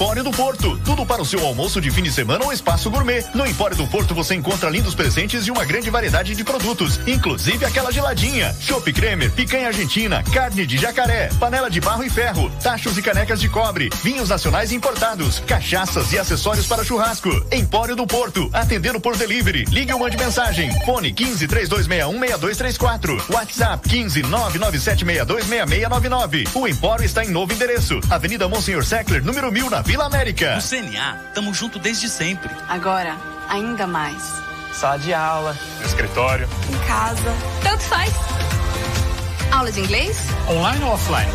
[0.00, 0.80] Empório do Porto.
[0.82, 3.22] Tudo para o seu almoço de fim de semana ou espaço gourmet.
[3.34, 7.66] No Empório do Porto você encontra lindos presentes e uma grande variedade de produtos, inclusive
[7.66, 12.96] aquela geladinha, chopp cremer, picanha argentina, carne de jacaré, panela de barro e ferro, tachos
[12.96, 17.28] e canecas de cobre, vinhos nacionais importados, cachaças e acessórios para churrasco.
[17.52, 19.66] Empório do Porto, atendendo por delivery.
[19.66, 20.70] Ligue ou mande mensagem.
[20.86, 23.34] Fone 15 3261 6234.
[23.34, 26.44] WhatsApp 15 99762 6699.
[26.54, 28.00] O Empório está em novo endereço.
[28.08, 30.54] Avenida Monsenhor Seckler, número 1000, na Vila América.
[30.54, 32.48] No CNA, tamo junto desde sempre.
[32.68, 33.16] Agora,
[33.48, 34.22] ainda mais.
[34.72, 35.58] Sala de aula.
[35.80, 36.48] No escritório.
[36.72, 37.34] Em casa.
[37.60, 38.12] Tanto faz.
[39.50, 40.16] Aula de inglês?
[40.48, 41.32] Online ou offline?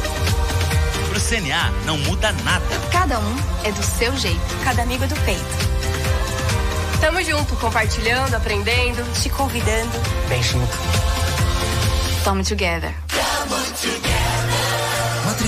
[1.09, 2.65] Pro CNA, não muda nada.
[2.93, 3.35] Cada um
[3.65, 4.39] é do seu jeito.
[4.63, 5.41] Cada amigo é do peito.
[7.01, 9.91] Tamo junto, compartilhando, aprendendo, te convidando.
[10.29, 10.77] Bem junto.
[12.23, 12.95] Tamo together.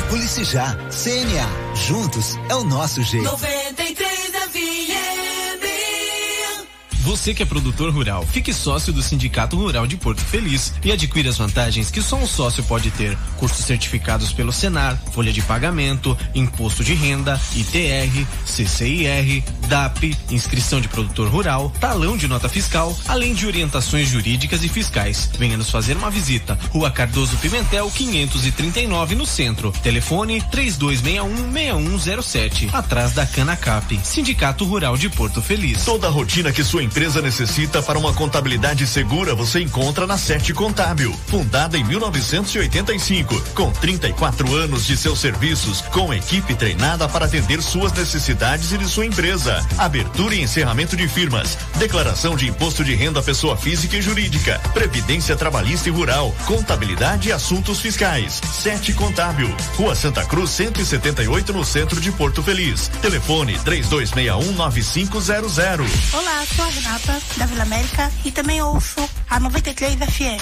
[0.08, 0.74] Matricule-se já.
[0.90, 1.76] CNA.
[1.76, 3.26] Juntos é o nosso jeito.
[3.26, 4.10] 93
[4.52, 4.88] FM.
[7.08, 11.30] Você que é produtor rural, fique sócio do Sindicato Rural de Porto Feliz e adquira
[11.30, 13.18] as vantagens que só um sócio pode ter.
[13.38, 20.88] Cursos certificados pelo Senar, folha de pagamento, imposto de renda, ITR, CCIR, DAP, inscrição de
[20.88, 25.30] produtor rural, talão de nota fiscal, além de orientações jurídicas e fiscais.
[25.38, 26.58] Venha nos fazer uma visita.
[26.72, 29.74] Rua Cardoso Pimentel, 539 no centro.
[29.84, 32.74] Telefone 3261-6107.
[32.74, 34.00] Atrás da Canacap.
[34.04, 35.86] Sindicato Rural de Porto Feliz.
[35.86, 40.54] Toda a rotina que sua empresa necessita para uma contabilidade segura você encontra na Sete
[40.54, 41.14] Contábil.
[41.28, 47.92] Fundada em 1985, com 34 anos de seus serviços, com equipe treinada para atender suas
[47.94, 49.57] necessidades e de sua empresa.
[49.78, 55.36] Abertura e encerramento de firmas, declaração de imposto de renda pessoa física e jurídica, previdência
[55.36, 58.42] trabalhista e rural, contabilidade e assuntos fiscais.
[58.52, 62.88] Sete Contábil, Rua Santa Cruz 178 no centro de Porto Feliz.
[63.02, 66.14] Telefone 3261 9500.
[66.14, 68.98] Olá, sou a Renata da Vila América e também ouço
[69.30, 70.42] a 93 FM.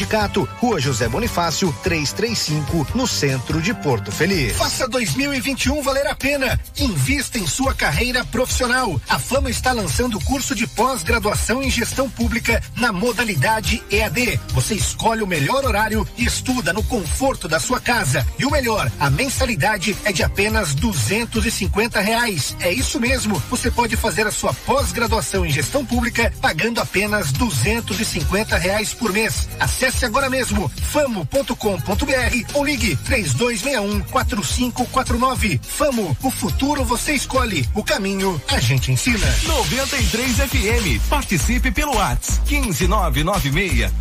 [0.59, 4.55] Rua José Bonifácio, 335, no centro de Porto Feliz.
[4.57, 6.59] Faça 2021 valer a pena.
[6.77, 8.99] Invista em sua carreira profissional.
[9.07, 14.39] A Fama está lançando o curso de pós-graduação em gestão pública na modalidade EAD.
[14.49, 18.25] Você escolhe o melhor horário e estuda no conforto da sua casa.
[18.37, 22.55] E o melhor, a mensalidade é de apenas duzentos e cinquenta reais.
[22.59, 23.41] É isso mesmo.
[23.49, 28.93] Você pode fazer a sua pós-graduação em gestão pública pagando apenas duzentos e cinquenta reais
[28.93, 29.47] por mês.
[29.59, 35.59] Acesse agora mesmo famo.com.br ou ligue 3261 4549.
[35.63, 39.27] Famo, o futuro você escolhe, o caminho a gente ensina.
[39.47, 41.09] 93 FM.
[41.09, 43.91] Participe pelo WhatsApp 15996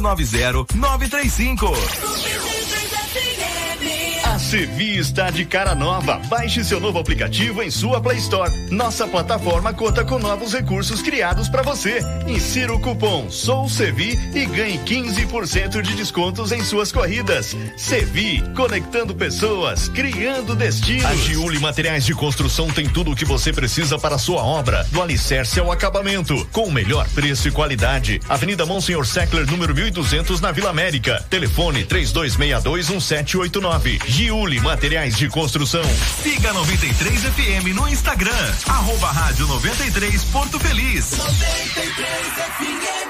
[0.00, 1.66] 090 935.
[1.66, 4.09] A
[4.50, 6.20] Sevi está de cara nova.
[6.26, 8.50] Baixe seu novo aplicativo em sua Play Store.
[8.68, 12.00] Nossa plataforma conta com novos recursos criados para você.
[12.26, 17.56] Insira o cupom Sou Sevi e ganhe 15% de descontos em suas corridas.
[17.76, 21.04] Sevi, conectando pessoas, criando destinos.
[21.04, 24.84] A Giuli Materiais de Construção tem tudo o que você precisa para a sua obra,
[24.90, 28.20] do alicerce ao acabamento, com o melhor preço e qualidade.
[28.28, 31.24] Avenida Monsenhor Seckler, número 1200, na Vila América.
[31.30, 34.00] Telefone 32621789.
[34.08, 35.82] Giuli Materiais de Construção.
[36.22, 41.10] Siga 93 FM no Instagram, arroba rádio 93 Porto Feliz.
[41.10, 43.09] 93 FM.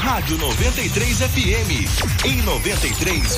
[0.00, 1.70] Rádio 93 FM.
[2.24, 3.36] Em 93,5.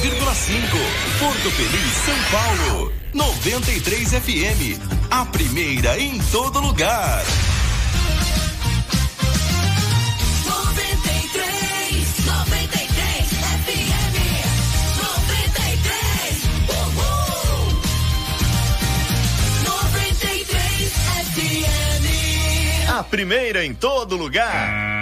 [1.19, 2.93] Porto Feliz, São Paulo.
[3.13, 4.79] 93 FM.
[5.11, 7.25] A primeira em todo lugar.
[10.47, 13.27] 93, 93
[13.59, 14.17] FM.
[15.03, 16.45] 93.
[16.69, 17.75] Uhul.
[19.65, 20.93] 93
[21.35, 22.07] FM.
[22.89, 25.02] A primeira em todo lugar.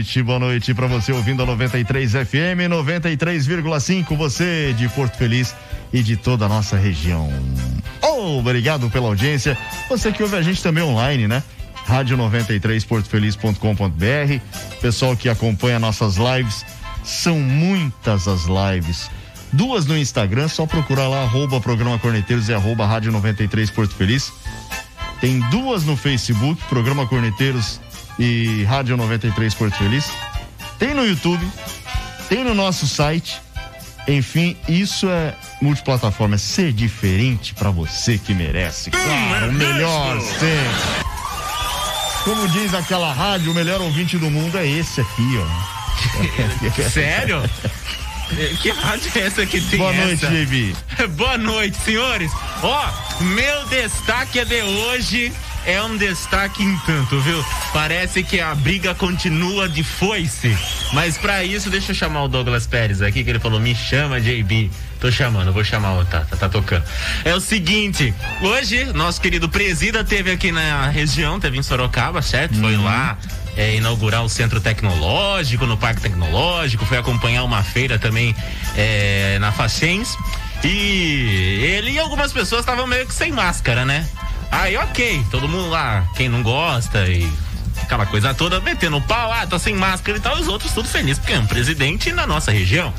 [0.00, 5.54] Noite, boa noite pra você ouvindo a 93 FM 93,5, você de Porto Feliz
[5.92, 7.30] e de toda a nossa região.
[8.38, 9.58] Obrigado pela audiência.
[9.90, 11.42] Você que ouve a gente também online, né?
[11.84, 14.40] Rádio 93 portofeliz.com.br.
[14.80, 16.64] Pessoal que acompanha nossas lives,
[17.04, 19.10] são muitas as lives.
[19.52, 24.32] Duas no Instagram, só procurar lá, arroba programa Corneteiros e arroba Rádio 93 Porto Feliz.
[25.20, 27.82] Tem duas no Facebook, Programa Corneteiros
[28.20, 30.12] e Rádio 93 Porto Feliz.
[30.78, 31.44] Tem no YouTube,
[32.28, 33.40] tem no nosso site.
[34.06, 38.90] Enfim, isso é multiplataforma, é ser diferente pra você que merece.
[38.90, 41.10] Claro, o melhor sempre.
[42.24, 45.80] Como diz aquela rádio, o melhor ouvinte do mundo é esse aqui, ó.
[46.90, 47.42] Sério?
[48.60, 51.08] Que rádio é essa que tem Boa noite, essa?
[51.16, 52.30] Boa noite, senhores.
[52.62, 52.90] Ó,
[53.20, 55.32] meu destaque de hoje
[55.66, 57.44] é um destaque em tanto, viu?
[57.72, 60.56] Parece que a briga continua de foice.
[60.92, 64.20] Mas pra isso, deixa eu chamar o Douglas Pérez aqui, que ele falou: me chama,
[64.20, 64.70] JB.
[65.00, 66.84] Tô chamando, vou chamar o tá, tá, tá tocando.
[67.24, 68.12] É o seguinte,
[68.42, 72.54] hoje, nosso querido presida teve aqui na região, teve em Sorocaba, certo?
[72.60, 73.16] Foi lá
[73.56, 78.36] é, inaugurar o centro tecnológico, no Parque Tecnológico, foi acompanhar uma feira também
[78.76, 80.16] é, na Facens.
[80.62, 84.06] E ele e algumas pessoas estavam meio que sem máscara, né?
[84.50, 87.30] Aí, ok, todo mundo lá, quem não gosta e
[87.82, 91.18] aquela coisa toda, metendo pau, ah, tá sem máscara e tal, os outros tudo feliz,
[91.18, 92.92] porque é um presidente na nossa região.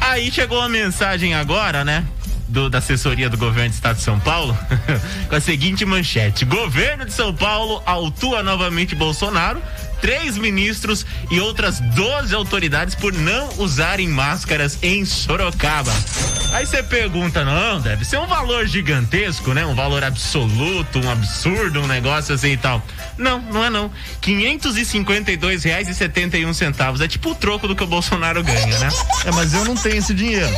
[0.00, 2.04] Aí chegou a mensagem agora, né?
[2.48, 4.56] Do, da assessoria do governo do estado de São Paulo,
[5.28, 9.60] com a seguinte manchete: Governo de São Paulo autua novamente Bolsonaro,
[10.00, 15.92] três ministros e outras 12 autoridades por não usarem máscaras em Sorocaba.
[16.52, 19.66] Aí você pergunta, não, deve ser um valor gigantesco, né?
[19.66, 22.82] Um valor absoluto, um absurdo, um negócio assim e tal.
[23.18, 23.90] Não, não é não.
[24.20, 27.00] 552 reais e 71 centavos.
[27.00, 28.88] É tipo o troco do que o Bolsonaro ganha, né?
[29.26, 30.50] É, mas eu não tenho esse dinheiro.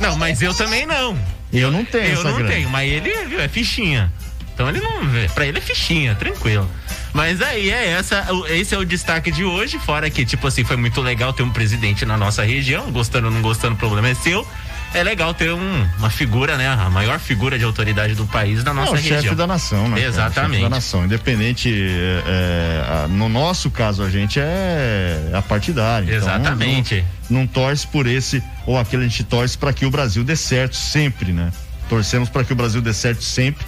[0.00, 1.16] Não, mas eu também não.
[1.52, 2.50] Eu não tenho Eu não grana.
[2.50, 4.12] tenho, mas ele viu, é fichinha.
[4.58, 5.28] Então ele não vê.
[5.28, 6.68] Pra ele é fichinha, tranquilo.
[7.12, 10.76] Mas aí é essa, esse é o destaque de hoje, fora que, tipo assim, foi
[10.76, 14.14] muito legal ter um presidente na nossa região, gostando ou não gostando, o problema é
[14.16, 14.44] seu.
[14.92, 16.66] É legal ter um- uma figura, né?
[16.66, 19.22] A maior figura de autoridade do país na nossa é o região.
[19.22, 20.02] chefe da nação, né?
[20.02, 20.48] Exatamente.
[20.50, 21.72] O chefe da nação, independente.
[21.72, 26.04] é, é, a- no nosso caso, a gente é a partidária.
[26.06, 27.04] então Exatamente.
[27.30, 30.34] não, não torce por esse ou aquele, a gente torce para que o Brasil dê
[30.34, 31.52] certo sempre, né?
[31.88, 33.64] Torcemos para que o Brasil dê certo sempre,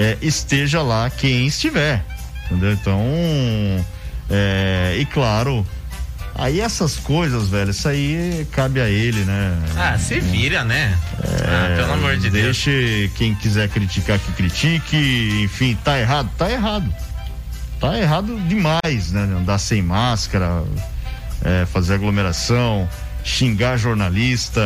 [0.00, 2.04] é, esteja lá quem estiver.
[2.46, 2.72] Entendeu?
[2.72, 3.00] Então.
[4.30, 5.66] é, e claro.
[6.34, 9.58] Aí essas coisas, velho, isso aí cabe a ele, né?
[9.76, 10.96] Ah, se vira, né?
[11.22, 12.44] ah, pelo amor de Deus.
[12.44, 16.90] Deixe quem quiser criticar que critique, enfim, tá errado, tá errado.
[17.78, 19.22] Tá errado demais, né?
[19.22, 20.62] Andar sem máscara,
[21.44, 22.88] é, fazer aglomeração,
[23.24, 24.62] xingar jornalista,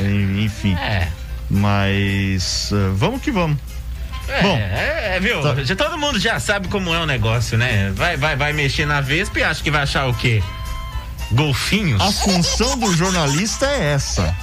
[0.00, 0.74] en- enfim.
[0.74, 1.08] É.
[1.50, 3.58] Mas uh, vamos que vamos.
[4.28, 5.40] É, Bom, é, é, viu?
[5.40, 5.62] Tá.
[5.64, 7.92] Já, todo mundo já sabe como é o negócio, né?
[7.94, 10.42] Vai, vai, vai mexer na Vespa e acha que vai achar o quê?
[11.32, 12.00] Golfinhos?
[12.00, 14.34] A função do jornalista é essa.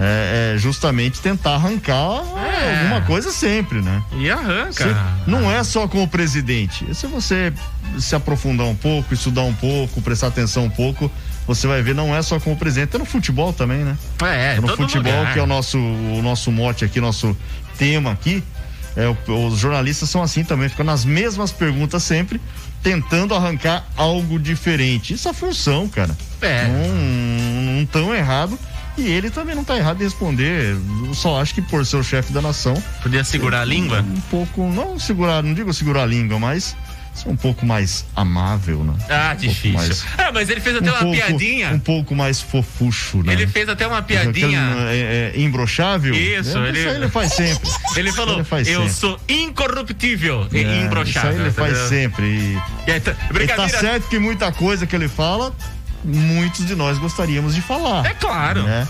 [0.00, 2.80] É, é, justamente tentar arrancar é.
[2.80, 4.02] alguma coisa sempre, né?
[4.16, 4.72] E arranca.
[4.72, 6.94] Se, não é só com o presidente.
[6.94, 7.52] Se você
[7.98, 11.10] se aprofundar um pouco, estudar um pouco, prestar atenção um pouco,
[11.46, 13.96] você vai ver, não é só com o presidente, é no futebol também, né?
[14.22, 15.32] É, é no futebol, lugar.
[15.32, 17.36] que é o nosso, o nosso mote aqui, nosso
[17.76, 18.42] tema aqui.
[18.96, 22.40] É, os jornalistas são assim também, ficam nas mesmas perguntas sempre,
[22.82, 25.14] tentando arrancar algo diferente.
[25.14, 26.16] Isso é função, cara.
[26.40, 26.66] É.
[26.66, 28.58] Não, não tão errado.
[28.96, 30.76] E ele também não está errado em responder.
[31.06, 32.74] Eu só acho que por ser o chefe da nação.
[33.00, 34.00] Podia segurar a língua?
[34.00, 36.76] Um pouco, não segurar, não digo segurar a língua, mas
[37.18, 38.94] ser um pouco mais amável, né?
[39.08, 39.72] Ah, um difícil.
[39.72, 41.70] Mais, ah, mas ele fez até um uma pouco, piadinha.
[41.70, 43.32] Um pouco mais fofucho, né?
[43.32, 44.60] Ele fez até uma piadinha.
[44.60, 46.14] Aquele, é, é, imbrochável?
[46.14, 46.78] Isso, é, ele...
[46.78, 47.70] isso aí ele faz sempre.
[47.96, 48.94] Ele falou, ele faz eu sempre.
[48.94, 51.30] sou incorruptível e é, imbrochável.
[51.30, 52.26] Isso aí ele tá faz sempre.
[52.26, 55.54] E, e tá, e tá certo que muita coisa que ele fala,
[56.04, 58.06] muitos de nós gostaríamos de falar.
[58.06, 58.62] É claro.
[58.62, 58.86] Né?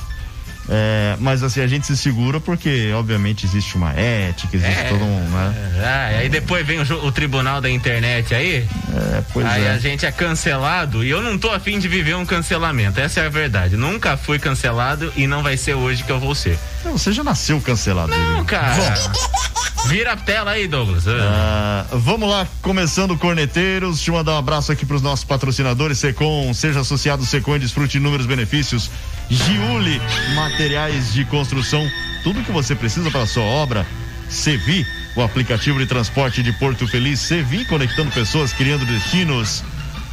[0.70, 4.88] É, mas assim, a gente se segura porque, obviamente, existe uma ética, existe É.
[4.88, 5.20] todo um.
[5.30, 5.54] Né?
[5.82, 8.66] Ah, aí depois vem o, o tribunal da internet aí.
[8.94, 9.70] É, pois aí é.
[9.70, 13.00] a gente é cancelado e eu não tô afim de viver um cancelamento.
[13.00, 13.76] Essa é a verdade.
[13.76, 16.58] Nunca fui cancelado e não vai ser hoje que eu vou ser.
[16.92, 18.12] Você já nasceu cancelado.
[18.12, 18.94] Não, cara.
[19.86, 21.04] Vira a tela aí, Douglas.
[21.08, 23.96] Ah, vamos lá, começando Corneteiros.
[23.96, 25.98] Deixa eu mandar um abraço aqui para os nossos patrocinadores.
[25.98, 28.90] Secom, seja associado Secom e desfrute inúmeros benefícios.
[29.30, 30.00] Giuli,
[30.34, 31.88] materiais de construção,
[32.22, 33.86] tudo que você precisa para a sua obra.
[34.28, 37.20] Sevi, o aplicativo de transporte de Porto Feliz.
[37.20, 39.64] Sevi, conectando pessoas, criando destinos.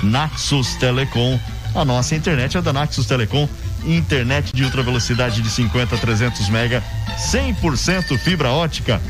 [0.04, 1.40] Naxos Telecom,
[1.74, 3.48] a nossa internet é da Naxos Telecom.
[3.86, 6.84] Internet de ultra velocidade de 50 a 300 mega,
[7.32, 9.02] 100% fibra ótica.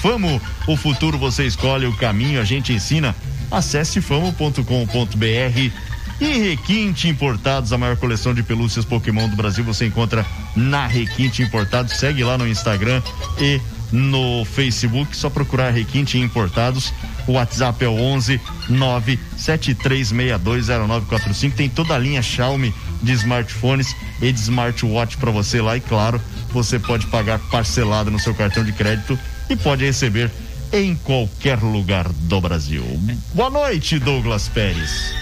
[0.00, 3.14] Famo, o futuro você escolhe, o caminho a gente ensina.
[3.50, 5.70] Acesse famo.com.br
[6.20, 10.24] e Requinte Importados, a maior coleção de pelúcias Pokémon do Brasil, você encontra
[10.54, 11.94] na Requinte Importados.
[11.94, 13.02] Segue lá no Instagram
[13.40, 13.60] e
[13.92, 16.92] no Facebook, só procurar Requinte Importados.
[17.26, 21.54] O WhatsApp é o 11 973620945.
[21.54, 22.72] Tem toda a linha Xiaomi
[23.02, 26.20] de smartphones e de smartwatch para você lá e claro,
[26.50, 29.18] você pode pagar parcelado no seu cartão de crédito
[29.50, 30.30] e pode receber
[30.72, 32.82] em qualquer lugar do Brasil.
[33.34, 35.12] Boa noite, Douglas Pérez.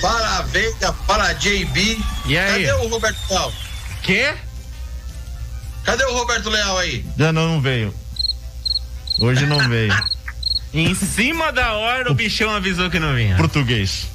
[0.00, 1.98] Fala Veiga, fala JB.
[2.26, 2.66] E aí?
[2.66, 3.52] Cadê o Roberto Leal?
[4.02, 4.34] Quê?
[5.84, 7.04] Cadê o Roberto Leal aí?
[7.18, 7.94] Já não, não veio.
[9.20, 9.92] Hoje não veio.
[10.72, 13.36] Em cima da hora o bichão avisou que não vinha.
[13.36, 14.06] Português.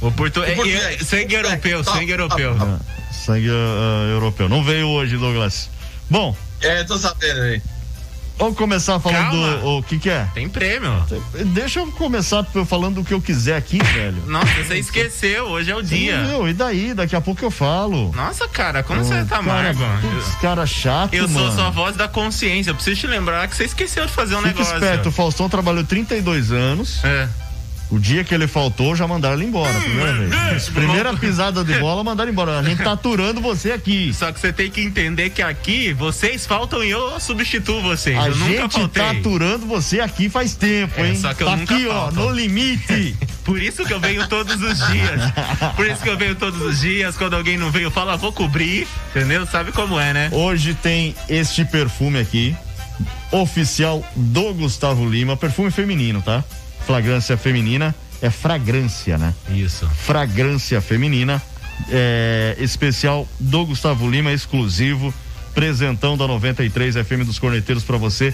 [0.00, 0.40] O portu...
[0.40, 0.82] O é, português.
[0.82, 2.56] é, sangue europeu, Tá, sangue europeu.
[2.58, 2.78] Ah,
[3.12, 4.48] sangue ah, europeu.
[4.48, 5.68] Não veio hoje, Douglas.
[6.08, 7.62] Bom, É, tô sabendo aí.
[8.38, 9.56] Vamos começar falando Calma.
[9.58, 9.66] do.
[9.78, 10.26] O que que é?
[10.34, 10.90] Tem prêmio.
[11.46, 14.22] Deixa eu começar falando do que eu quiser aqui, velho.
[14.26, 16.18] Nossa, você esqueceu, hoje é o dia.
[16.22, 16.94] Meu, e daí?
[16.94, 18.12] Daqui a pouco eu falo.
[18.14, 19.80] Nossa, cara, como Ô, você tá amargo?
[20.00, 21.52] putz, cara chato, Eu sou mano.
[21.54, 22.70] sua voz da consciência.
[22.70, 24.74] Eu preciso te lembrar que você esqueceu de fazer um Fica negócio.
[24.74, 27.02] esperto, o Faustão trabalhou 32 anos.
[27.04, 27.28] É.
[27.90, 29.72] O dia que ele faltou, já mandaram ele embora.
[29.80, 30.68] Primeira Hum, vez.
[30.68, 32.58] Primeira pisada de bola, mandaram embora.
[32.58, 34.12] A gente tá aturando você aqui.
[34.12, 38.18] Só que você tem que entender que aqui vocês faltam e eu substituo vocês.
[38.18, 41.16] A eu gente tá aturando você aqui faz tempo, É, hein?
[41.16, 42.20] só que eu tá nunca aqui, falto.
[42.20, 43.16] ó, no limite.
[43.42, 45.20] Por isso que eu venho todos os dias.
[45.74, 47.16] Por isso que eu venho todos os dias.
[47.16, 48.86] Quando alguém não veio, fala, vou cobrir.
[49.10, 49.46] Entendeu?
[49.46, 50.28] Sabe como é, né?
[50.30, 52.54] Hoje tem este perfume aqui,
[53.32, 56.44] oficial do Gustavo Lima, perfume feminino, tá?
[56.88, 59.34] Fragrância feminina, é fragrância, né?
[59.50, 59.86] Isso.
[59.88, 61.40] Fragrância feminina,
[61.90, 65.12] é, especial do Gustavo Lima, exclusivo,
[65.54, 68.32] presentão da 93 FM dos Corneteiros pra você.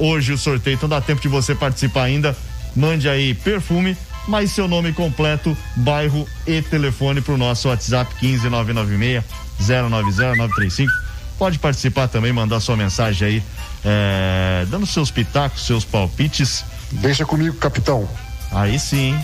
[0.00, 2.36] Hoje o sorteio, então dá tempo de você participar ainda.
[2.74, 3.96] Mande aí perfume,
[4.26, 9.22] mais seu nome completo, bairro e telefone pro nosso WhatsApp 15996
[9.60, 10.92] 090 935.
[11.38, 13.42] Pode participar também, mandar sua mensagem aí,
[13.84, 16.64] é, dando seus pitacos, seus palpites.
[16.92, 18.08] Deixa comigo, capitão.
[18.52, 19.18] Aí sim.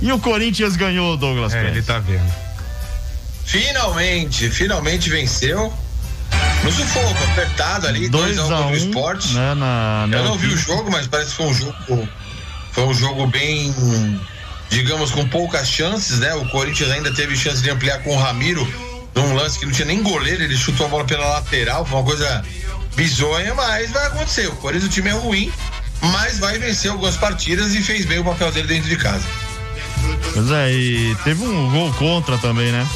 [0.00, 1.76] E o Corinthians ganhou, Douglas É, Pérez.
[1.76, 2.32] ele tá vendo.
[3.44, 5.72] Finalmente, finalmente venceu.
[6.64, 9.34] No sufoco, apertado ali, 2 a 1 um esporte.
[9.34, 12.08] né, na, na Eu não vi o jogo, mas parece que foi um jogo.
[12.70, 13.74] Foi um jogo bem.
[14.70, 16.34] Digamos, com poucas chances, né?
[16.34, 18.66] O Corinthians ainda teve chance de ampliar com o Ramiro
[19.14, 22.04] num lance que não tinha nem goleiro, ele chutou a bola pela lateral, foi uma
[22.04, 22.42] coisa
[22.96, 24.46] bizonha, mas vai acontecer.
[24.48, 25.52] O Corinthians, o time é ruim,
[26.02, 29.24] mas vai vencer algumas partidas e fez bem o papel dele dentro de casa.
[30.34, 32.86] Pois é, e teve um gol contra também, né?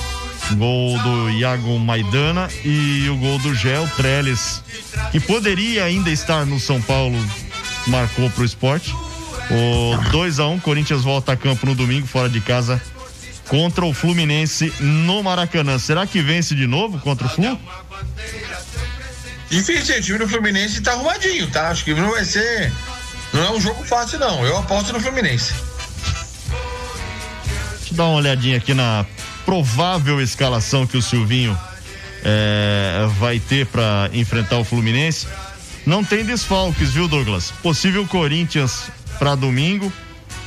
[0.52, 4.62] Gol do Iago Maidana e o gol do Gel Trellis,
[5.10, 7.16] que poderia ainda estar no São Paulo,
[7.86, 8.94] marcou pro esporte.
[9.50, 12.80] O 2 a 1 um, Corinthians volta a campo no domingo, fora de casa,
[13.48, 15.78] contra o Fluminense no Maracanã.
[15.78, 17.58] Será que vence de novo contra o Flu?
[19.48, 21.68] Difícil, o time do Fluminense tá arrumadinho, tá?
[21.68, 22.72] Acho que não vai ser.
[23.36, 24.46] Não é um jogo fácil, não.
[24.46, 25.52] Eu aposto no Fluminense.
[27.76, 29.04] Deixa eu dar uma olhadinha aqui na
[29.44, 31.56] provável escalação que o Silvinho
[32.24, 35.28] é, vai ter para enfrentar o Fluminense.
[35.84, 37.52] Não tem desfalques, viu, Douglas?
[37.62, 39.92] Possível Corinthians para domingo.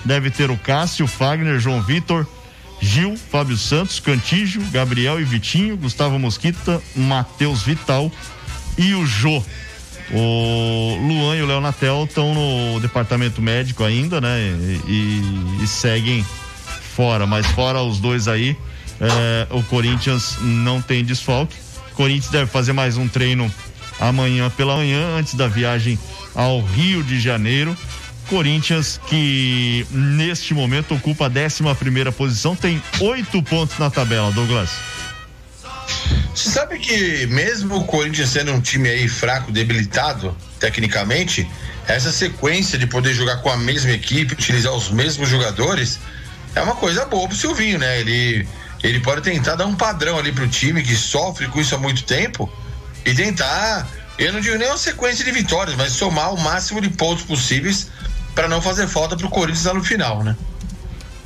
[0.04, 2.26] Deve ter o Cássio, Fagner, João Vitor,
[2.82, 8.12] Gil, Fábio Santos, Cantígio, Gabriel e Vitinho, Gustavo Mosquita, Matheus Vital
[8.80, 9.44] e o Jô.
[10.12, 14.40] O Luan e o Léo Natel estão no departamento médico ainda, né?
[14.40, 16.26] E, e, e, seguem
[16.96, 18.58] fora, mas fora os dois aí,
[19.00, 21.56] é, o Corinthians não tem desfalque.
[21.92, 23.52] O Corinthians deve fazer mais um treino
[24.00, 26.00] amanhã pela manhã, antes da viagem
[26.34, 27.78] ao Rio de Janeiro.
[28.30, 34.70] Corinthians, que neste momento ocupa a 11 primeira posição, tem oito pontos na tabela, Douglas.
[36.34, 41.50] Você sabe que mesmo o Corinthians sendo um time aí fraco, debilitado, tecnicamente,
[41.88, 46.00] essa sequência de poder jogar com a mesma equipe, utilizar os mesmos jogadores,
[46.56, 48.00] é uma coisa boa pro Silvinho, né?
[48.00, 48.48] Ele,
[48.84, 52.04] ele pode tentar dar um padrão ali pro time que sofre com isso há muito
[52.04, 52.52] tempo
[53.06, 53.88] e tentar,
[54.18, 57.88] eu não digo nem uma sequência de vitórias, mas somar o máximo de pontos possíveis
[58.36, 60.36] para não fazer falta pro Corinthians lá no final, né?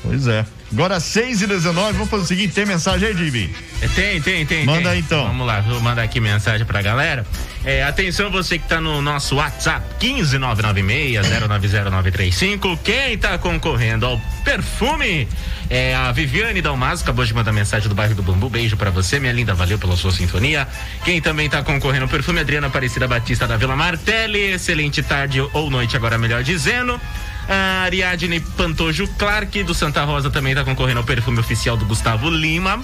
[0.01, 0.45] Pois é.
[0.73, 3.55] Agora 6 e 19 vamos fazer o seguinte, tem mensagem aí, Jimmy?
[3.93, 4.65] Tem, tem, tem.
[4.65, 4.89] Manda tem.
[4.89, 5.27] aí então.
[5.27, 7.23] Vamos lá, vou mandar aqui mensagem pra galera.
[7.63, 12.79] É, atenção você que tá no nosso WhatsApp, 15996-090935.
[12.83, 15.27] Quem tá concorrendo ao perfume
[15.69, 18.49] é a Viviane Dalmaso, acabou de mandar mensagem do bairro do Bambu.
[18.49, 20.67] Beijo para você, minha linda, valeu pela sua sintonia.
[21.05, 24.53] Quem também tá concorrendo ao perfume, Adriana Aparecida Batista da Vila Martelli.
[24.53, 26.99] Excelente tarde ou noite, agora melhor dizendo.
[27.47, 32.29] A Ariadne Pantojo Clark, do Santa Rosa, também está concorrendo ao perfume oficial do Gustavo
[32.29, 32.81] Lima.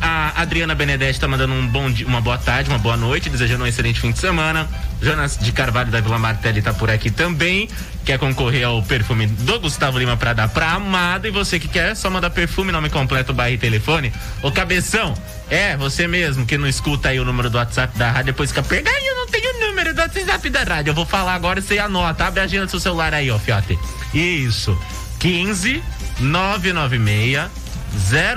[0.00, 3.64] a Adriana Benedetti está mandando um bom dia, uma boa tarde, uma boa noite, desejando
[3.64, 4.68] um excelente fim de semana.
[5.00, 7.68] Jonas de Carvalho da Vila Martelli está por aqui também.
[8.04, 11.28] Quer concorrer ao perfume do Gustavo Lima para dar pra amada.
[11.28, 14.12] E você que quer, só manda perfume, nome completo, barra e telefone.
[14.42, 15.14] Ô cabeção,
[15.50, 18.62] é, você mesmo que não escuta aí o número do WhatsApp da rádio, depois fica
[18.62, 20.90] pegando, eu não tenho o número do WhatsApp da rádio.
[20.90, 23.38] Eu vou falar agora e você anota, abre a agenda do seu celular aí, ó,
[23.38, 23.78] fiote.
[24.12, 24.78] Isso,
[25.18, 25.82] 15
[26.20, 27.50] 996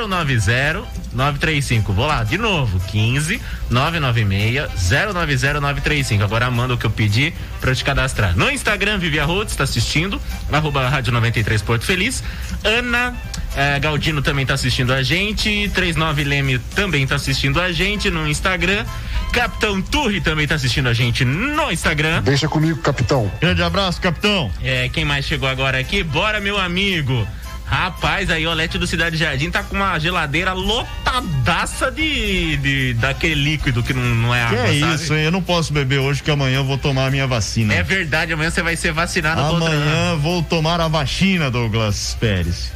[0.07, 1.93] 090 935.
[1.93, 6.23] Vou lá, de novo, 15 996 090 935.
[6.23, 8.35] Agora manda o que eu pedi pra eu te cadastrar.
[8.37, 10.21] No Instagram, Vivia Rhodes, tá assistindo,
[10.51, 12.23] arroba Rádio 93 Porto Feliz.
[12.63, 13.15] Ana
[13.55, 15.69] é, Galdino também tá assistindo a gente.
[15.73, 18.85] 39 Leme também tá assistindo a gente no Instagram.
[19.31, 22.21] Capitão Turri também tá assistindo a gente no Instagram.
[22.21, 23.31] Deixa comigo, capitão.
[23.39, 24.51] Grande abraço, capitão.
[24.63, 26.03] É, quem mais chegou agora aqui?
[26.03, 27.27] Bora, meu amigo.
[27.65, 33.35] Rapaz, aí o Lete do Cidade Jardim tá com uma geladeira lotadaça de, de daquele
[33.35, 34.57] líquido que não, não é água.
[34.65, 34.95] Que é sabe?
[34.95, 35.23] isso, hein?
[35.23, 37.73] Eu não posso beber hoje, que amanhã eu vou tomar a minha vacina.
[37.73, 39.39] É verdade, amanhã você vai ser vacinado.
[39.39, 42.73] Amanhã vou tomar a vacina, Douglas Pérez.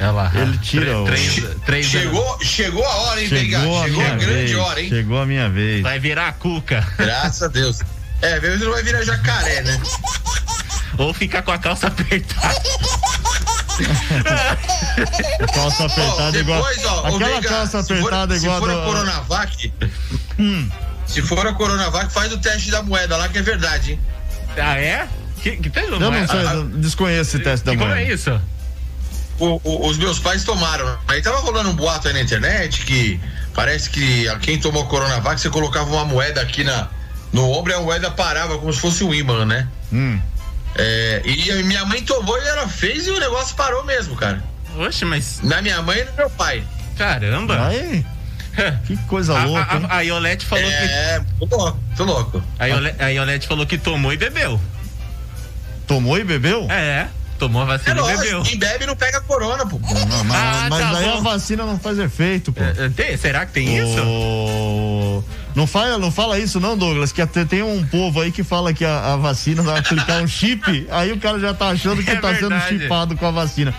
[0.00, 0.32] Olha lá.
[0.34, 1.04] Ele tira o.
[1.04, 4.88] Três, três Chegou, chegou a hora, hein, Chegou a Chegou a grande vez, hora, hein?
[4.88, 5.82] Chegou a minha vez.
[5.82, 6.86] Vai virar a cuca.
[6.98, 7.80] Graças a Deus.
[8.22, 9.80] É, mesmo não vai virar jacaré, né?
[10.98, 12.60] Ou ficar com a calça apertada.
[15.54, 16.58] calça apertada Ó, igual.
[16.62, 19.72] depois, ó, ô, aquela calça se for- apertada igual Se for a a do- Coronavac,
[20.38, 20.68] Hum.
[21.06, 24.00] se for a Coronavac, faz o teste da moeda lá, que é verdade, hein?
[24.58, 25.08] Ah, é?
[25.42, 28.02] Que, que tem Eu não sei, eu desconheço esse teste da como moeda.
[28.02, 28.40] é isso?
[29.40, 30.98] O- o- os meus pais tomaram.
[31.08, 33.18] Aí tava rolando um boato aí na internet que
[33.54, 36.88] parece que a- quem tomou Coronavac, você colocava uma moeda aqui na,
[37.32, 39.66] no ombro e a moeda parava como se fosse um imã, né?
[39.92, 40.20] Hum.
[40.76, 44.44] É, e a minha mãe tomou e ela fez e o negócio parou mesmo, cara.
[44.78, 45.40] Oxe, mas.
[45.42, 46.62] Na minha mãe e no meu pai.
[46.96, 47.66] Caramba!
[47.66, 48.04] Aí,
[48.86, 49.76] que coisa A, louca.
[49.76, 49.86] hein?
[49.88, 50.70] a, a Iolete falou que.
[50.76, 52.42] É, tô louco, tô louco.
[52.58, 54.60] A Iolete, a Iolete falou que tomou e bebeu.
[55.86, 56.66] Tomou e bebeu?
[56.70, 57.08] É,
[57.40, 58.42] tomou a É vacina e lógico, bebeu.
[58.42, 59.78] quem bebe não pega corona, pô.
[59.80, 61.16] Não, mas Ah, mas tá aí bom.
[61.18, 62.62] a vacina não faz efeito, pô.
[62.62, 65.24] É, tem- será que tem isso?
[65.54, 68.72] Não fala, não fala isso não, Douglas, que até tem um povo aí que fala
[68.72, 72.10] que a, a vacina vai aplicar um chip, aí o cara já tá achando que
[72.10, 72.78] É tá sendo verdade.
[72.78, 73.74] chipado com a vacina.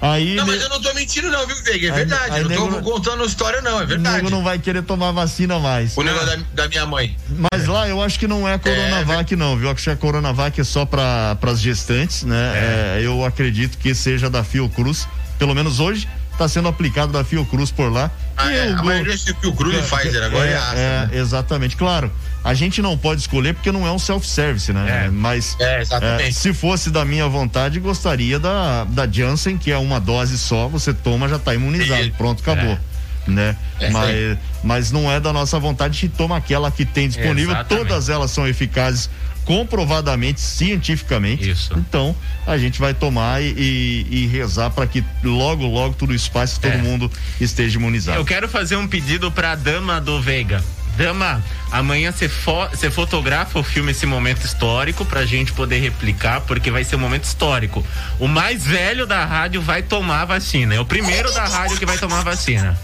[0.00, 1.86] Aí Não, ne- mas eu não tô mentindo, não, viu, Veiga?
[1.88, 2.30] É Aí- verdade.
[2.30, 4.16] aí eu não tô nego- contando história, não, é o verdade.
[4.16, 5.96] nego não vai querer tomar vacina mais.
[5.96, 7.16] O negócio da, da minha mãe.
[7.50, 9.70] Mas lá eu acho que não é Coronavac, não, viu?
[9.70, 12.52] Acho que a Coronavac é só para as gestantes, né?
[12.54, 15.08] É, eu acredito que seja da Fiocruz,
[15.38, 18.10] pelo menos hoje, está sendo aplicado da Fiocruz por lá.
[18.36, 21.10] Ah, é, o a maioria é Fiocruz e Pfizer, agora é Astra, é, né?
[21.14, 22.12] Exatamente, claro.
[22.42, 25.08] A gente não pode escolher porque não é um self-service, né?
[25.12, 25.82] Mas É,
[26.20, 30.68] é, se fosse da minha vontade, gostaria da, da Janssen, que é uma dose só,
[30.68, 32.10] você toma, já está imunizado.
[32.18, 32.78] Pronto, acabou.
[33.26, 33.56] Né?
[33.80, 37.52] É, mas, mas não é da nossa vontade, a gente toma aquela que tem disponível.
[37.52, 37.88] Exatamente.
[37.88, 39.08] Todas elas são eficazes
[39.44, 41.48] comprovadamente, cientificamente.
[41.50, 41.74] Isso.
[41.76, 42.14] Então,
[42.46, 46.58] a gente vai tomar e, e- e rezar para que logo, logo tudo isso passe,
[46.58, 46.76] todo É.
[46.78, 48.18] mundo esteja imunizado.
[48.18, 50.62] Eu quero fazer um pedido pra dama do Veiga.
[50.96, 52.52] Dama, amanhã você fo
[52.92, 57.24] fotografa o filme esse momento histórico pra gente poder replicar, porque vai ser um momento
[57.24, 57.84] histórico.
[58.20, 60.72] O mais velho da rádio vai tomar a vacina.
[60.76, 62.78] É o primeiro da rádio que vai tomar a vacina.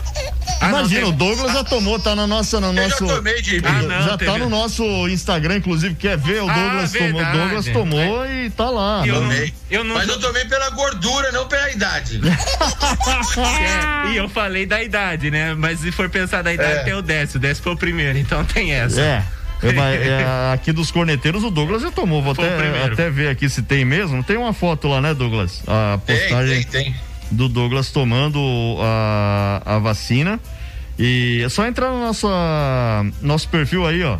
[0.62, 3.06] Ah, Imagina, tem- o Douglas já tomou, tá na nossa, no já nosso.
[3.06, 3.62] tomei, JB.
[3.66, 6.42] Ah, não, já tá no nosso Instagram, inclusive, quer ver?
[6.42, 7.38] O Ah, Douglas tomou, verdade.
[7.38, 9.02] Douglas tomou e tá lá.
[9.06, 9.20] Eu né?
[9.20, 9.54] não- Tomei.
[9.70, 12.20] eu não Mas eu tomei pela gordura, não pela idade.
[13.40, 15.54] É, e eu falei da idade, né?
[15.54, 16.82] Mas se for pensar da idade, É.
[16.84, 17.38] tem o Décio.
[17.38, 19.00] O Décio foi o primeiro, então tem essa.
[19.00, 19.22] É.
[19.62, 19.68] É,
[20.50, 22.22] é, aqui dos corneteiros, o Douglas já tomou.
[22.22, 24.22] Vou até, até ver aqui se tem mesmo.
[24.24, 25.62] Tem uma foto lá, né, Douglas?
[25.66, 26.94] A Tem, postagem tem, tem.
[27.30, 28.38] Do Douglas tomando
[28.80, 30.38] a, a vacina.
[30.98, 32.28] E é só entrar no nosso,
[33.22, 34.18] nosso perfil aí, ó.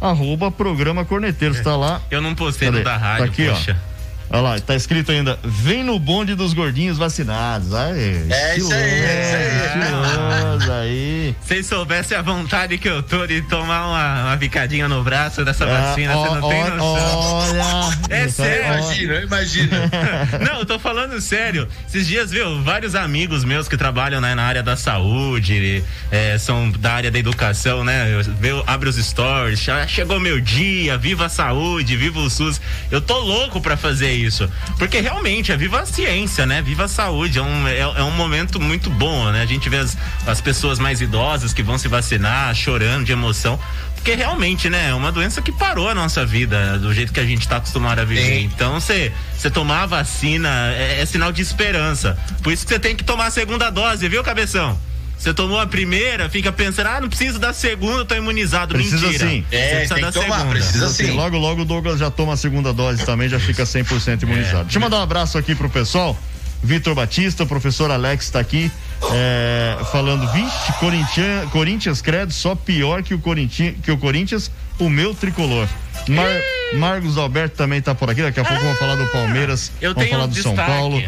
[0.00, 2.02] Arroba programa Corneteiros, tá lá.
[2.10, 2.78] Eu não postei Cadê?
[2.80, 3.76] no da rádio, Tá aqui, poxa.
[3.92, 3.95] ó.
[4.28, 7.72] Olha lá, tá escrito ainda, vem no bonde dos gordinhos vacinados.
[7.72, 11.34] Aí, É isso aí, é isso aí.
[11.40, 15.44] Se vocês soubessem a vontade que eu tô de tomar uma, uma picadinha no braço
[15.44, 17.48] dessa Ah, vacina, você ó, não tem ó, noção.
[17.48, 17.96] Olha.
[18.10, 18.66] É sério.
[18.78, 19.90] Imagina, imagina.
[20.44, 21.68] Não, eu tô falando sério.
[21.88, 26.70] Esses dias, viu, vários amigos meus que trabalham né, na área da saúde, é, são
[26.70, 28.08] da área da educação, né?
[28.12, 32.60] Eu, eu abro os stories, "Ah, chegou meu dia, viva a saúde, viva o SUS.
[32.90, 34.50] Eu tô louco pra fazer isso.
[34.78, 36.62] Porque realmente é viva a ciência, né?
[36.62, 37.38] Viva a saúde.
[37.38, 39.42] É um, é, é um momento muito bom, né?
[39.42, 43.58] A gente vê as, as pessoas mais idosas que vão se vacinar chorando de emoção.
[43.94, 47.24] Porque realmente, né, é uma doença que parou a nossa vida do jeito que a
[47.24, 48.40] gente tá acostumado a viver.
[48.40, 48.50] Sim.
[48.54, 49.12] Então, você
[49.52, 52.16] tomar a vacina é, é sinal de esperança.
[52.40, 54.78] Por isso que você tem que tomar a segunda dose, viu, cabeção?
[55.18, 58.74] Você tomou a primeira, fica pensando, ah, não preciso da segunda, tô imunizado.
[58.74, 59.28] Precisa Mentira.
[59.28, 59.44] sim.
[59.50, 60.50] É, precisa tem da que tomar, segunda.
[60.50, 61.12] precisa Assim, sim.
[61.12, 64.64] logo, logo o Douglas já toma a segunda dose também, já fica 100% imunizado.
[64.64, 66.16] Deixa eu mandar um abraço aqui pro pessoal.
[66.62, 68.70] Vitor Batista, o professor Alex tá aqui,
[69.12, 74.88] é, falando, vixe, Corinthians, Corinthians credo, só pior que o, Corinthians, que o Corinthians, o
[74.88, 75.68] meu tricolor.
[76.08, 76.30] Mar,
[76.74, 80.04] Marcos Alberto também tá por aqui, daqui a pouco vamos falar do Palmeiras, eu vamos
[80.04, 80.70] tenho falar um do São destaque.
[80.70, 81.02] Paulo.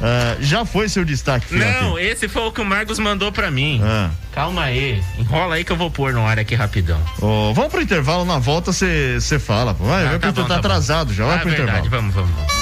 [0.00, 1.84] É, já foi seu destaque, Filato?
[1.84, 3.80] Não, esse foi o que o Marcos mandou pra mim.
[3.84, 4.10] Ah.
[4.32, 5.02] Calma aí.
[5.18, 7.00] Enrola aí que eu vou pôr no ar aqui rapidão.
[7.20, 9.72] Ó, vamos pro intervalo, na volta você fala.
[9.74, 10.58] Vai, Ah, vai tá bom, tá tá bom.
[10.60, 12.10] atrasado já, vai Ah, pro verdade, intervalo.
[12.10, 12.61] vamos, vamos.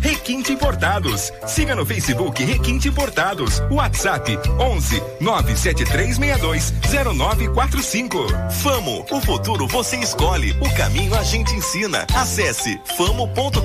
[0.00, 1.32] Requinte Importados.
[1.46, 3.62] Siga no Facebook Requinte Importados.
[3.70, 6.74] WhatsApp 11 97362
[7.16, 8.26] 0945.
[8.62, 12.06] Famo, o futuro você escolhe, o caminho a gente ensina.
[12.14, 13.60] Acesse famo.com.br.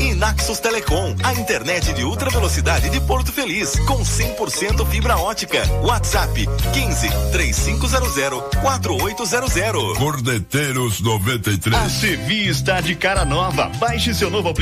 [0.00, 5.62] E Naxos Telecom, a internet de ultra velocidade de Porto Feliz, com 100% fibra ótica.
[5.82, 8.12] WhatsApp 15 3500
[8.60, 9.98] 4800.
[9.98, 11.76] Corneteiros 93.
[11.76, 13.70] A Sevi está de cara nova.
[13.78, 14.61] Baixe seu novo aplicativo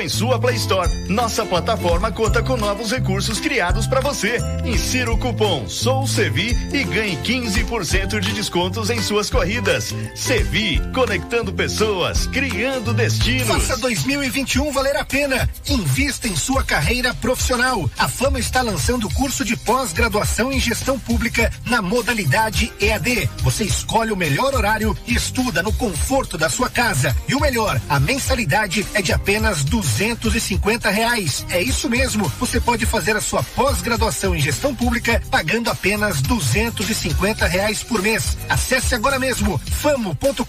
[0.00, 0.88] em sua Play Store.
[1.08, 4.38] Nossa plataforma conta com novos recursos criados para você.
[4.64, 9.92] Insira o cupom Sou Sevi e ganhe 15% de descontos em suas corridas.
[10.14, 13.48] Sevi, conectando pessoas, criando destinos.
[13.48, 15.48] Faça 2021 valer a pena.
[15.68, 17.90] Invista em sua carreira profissional.
[17.98, 23.28] A Fama está lançando o curso de pós-graduação em gestão pública na modalidade EAD.
[23.42, 27.16] Você escolhe o melhor horário e estuda no conforto da sua casa.
[27.28, 31.46] E o melhor, a mensalidade é de apenas duzentos e cinquenta reais.
[31.50, 32.30] É isso mesmo.
[32.38, 37.82] Você pode fazer a sua pós-graduação em gestão pública pagando apenas duzentos e cinquenta reais
[37.82, 38.36] por mês.
[38.48, 40.44] Acesse agora mesmo famo.com.br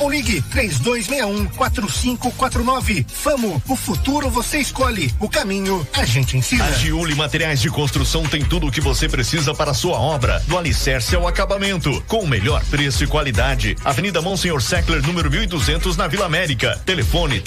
[0.00, 3.06] ou ligue três dois um quatro cinco quatro nove.
[3.08, 6.64] Famo, o futuro você escolhe, o caminho a gente ensina.
[6.64, 10.42] A Giuli Materiais de Construção tem tudo o que você precisa para a sua obra,
[10.46, 13.76] do alicerce ao acabamento, com o melhor preço e qualidade.
[13.84, 16.80] Avenida Monsenhor Seckler, número 1200 Eventos na Vila América.
[16.84, 17.40] Telefone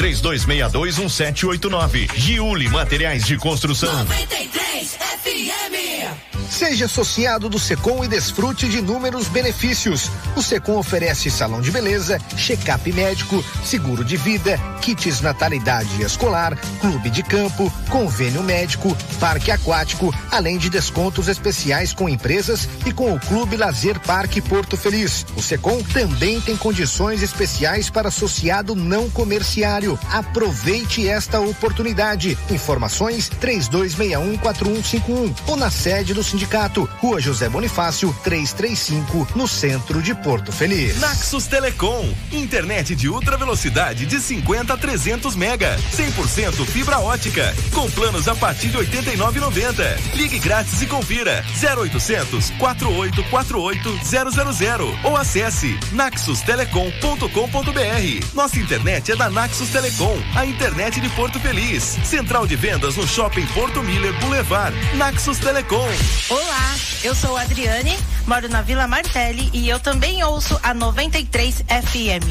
[0.45, 2.09] 32621789.
[2.15, 3.91] Giuli Materiais de Construção.
[4.05, 6.29] 93 FM.
[6.49, 10.09] Seja associado do Secom e desfrute de inúmeros benefícios.
[10.35, 17.11] O Secom oferece salão de beleza, check-up médico, seguro de vida, kits natalidade escolar, clube
[17.11, 23.19] de campo, convênio médico, parque aquático, além de descontos especiais com empresas e com o
[23.19, 25.25] Clube Lazer Parque Porto Feliz.
[25.37, 29.99] O Secom também tem condições especiais para associado não comerciário.
[30.29, 32.37] Aproveite esta oportunidade.
[32.51, 40.51] Informações 32614151 ou na sede do sindicato, Rua José Bonifácio, 335, no centro de Porto
[40.51, 40.99] Feliz.
[40.99, 47.89] Naxos Telecom, internet de ultra velocidade de 50 a 300 mega, 100% fibra ótica, com
[47.89, 50.13] planos a partir de 89,90.
[50.13, 58.35] Ligue grátis e confira 0800 4848 000 ou acesse naxustelecom.com.br.
[58.35, 61.97] Nossa internet é da Naxos Telecom, a internet de Porto Feliz.
[62.03, 64.75] Central de vendas no Shopping Porto Miller Boulevard.
[64.95, 65.89] Naxos Telecom.
[66.29, 71.63] Olá, eu sou a Adriane, moro na Vila Martelli e eu também ouço a 93
[71.67, 72.25] FM.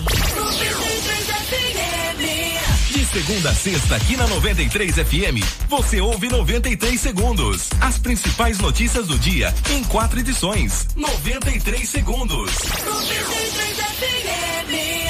[2.91, 7.69] De segunda a sexta, aqui na 93 FM, você ouve 93 segundos.
[7.81, 10.89] As principais notícias do dia em quatro edições.
[10.97, 12.51] 93 segundos.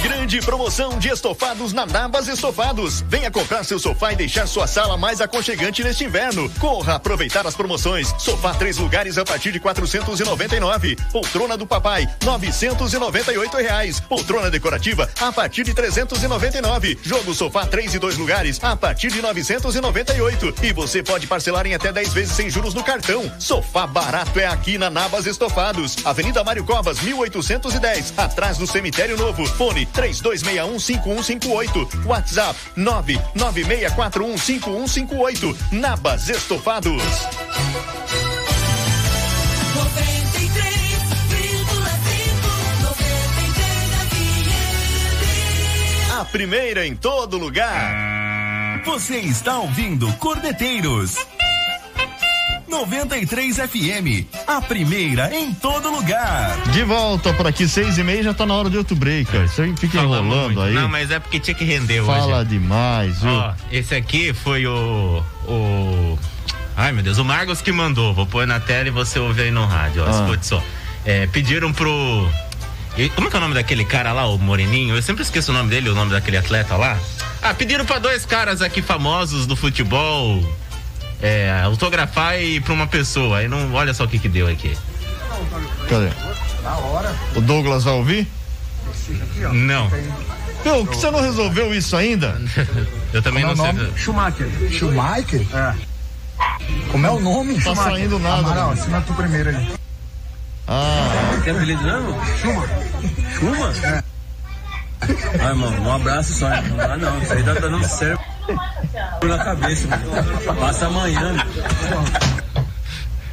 [0.03, 3.01] Grande promoção de estofados na Nabas Estofados.
[3.09, 6.51] Venha comprar seu sofá e deixar sua sala mais aconchegante neste inverno.
[6.61, 8.15] Corra aproveitar as promoções.
[8.19, 10.97] Sofá três lugares a partir de 499.
[11.11, 14.01] Poltrona do papai 998 reais.
[14.01, 16.99] Poltrona decorativa a partir de 399.
[17.03, 20.55] Jogo sofá três e dois lugares a partir de 998.
[20.63, 23.33] E você pode parcelar em até 10 vezes sem juros no cartão.
[23.39, 25.97] Sofá barato é aqui na Nabas Estofados.
[26.05, 29.47] Avenida Mário Covas 1810, atrás do cemitério novo.
[29.47, 29.87] Fone
[30.23, 32.07] 32615158.
[32.07, 35.57] WhatsApp 996415158.
[35.73, 37.03] Nabas Estofados.
[46.19, 48.83] A primeira em todo lugar.
[48.85, 51.15] Você está ouvindo Cordeteiros.
[52.69, 56.57] 93 FM, a primeira em todo lugar.
[56.71, 59.49] De volta por aqui, seis e meia, já tá na hora de outro break, cara.
[59.49, 60.61] Você fica Fala enrolando muito.
[60.61, 60.75] aí.
[60.75, 62.07] Não, mas é porque tinha que render hoje.
[62.21, 63.31] Fala demais, viu?
[63.31, 65.23] Ó, esse aqui foi o.
[65.47, 66.19] o.
[66.77, 68.13] Ai meu Deus, o Margos que mandou.
[68.15, 70.05] Vou pôr na tela e você ouve aí no rádio.
[70.05, 70.11] Ó, Ah.
[70.23, 70.63] escute só.
[71.05, 71.89] É, pediram pro.
[73.15, 74.95] Como é que é o nome daquele cara lá, o Moreninho?
[74.97, 76.99] Eu sempre esqueço o nome dele, o nome daquele atleta lá.
[77.41, 80.43] Ah, pediram pra dois caras aqui famosos do futebol
[81.21, 83.39] é, autografar e pra uma pessoa.
[83.39, 83.73] Aí não.
[83.75, 84.77] Olha só o que que deu aqui.
[85.89, 86.11] Cadê?
[87.35, 88.29] O Douglas vai ouvir?
[89.53, 89.91] Não.
[90.65, 92.41] Meu, que você não resolveu isso ainda?
[93.13, 93.93] Eu também Como não é sei.
[93.97, 94.49] Schumacher.
[94.71, 95.47] Schumacher?
[95.55, 95.75] É.
[96.91, 97.55] Como é o nome?
[97.55, 97.93] Tá Schumacher.
[97.93, 99.69] saindo nada, Amaral, assina tu primeiro aí.
[100.67, 101.41] Ah.
[101.43, 102.21] Quer apelido mesmo?
[102.37, 102.67] Chuma.
[103.39, 103.73] Chuma?
[103.87, 104.03] É.
[105.41, 106.49] Ai, mano, um abraço só.
[106.51, 108.28] Não dá não, isso aí tá dando certo
[109.23, 110.55] na cabeça, mano.
[110.61, 111.35] Passa amanhã.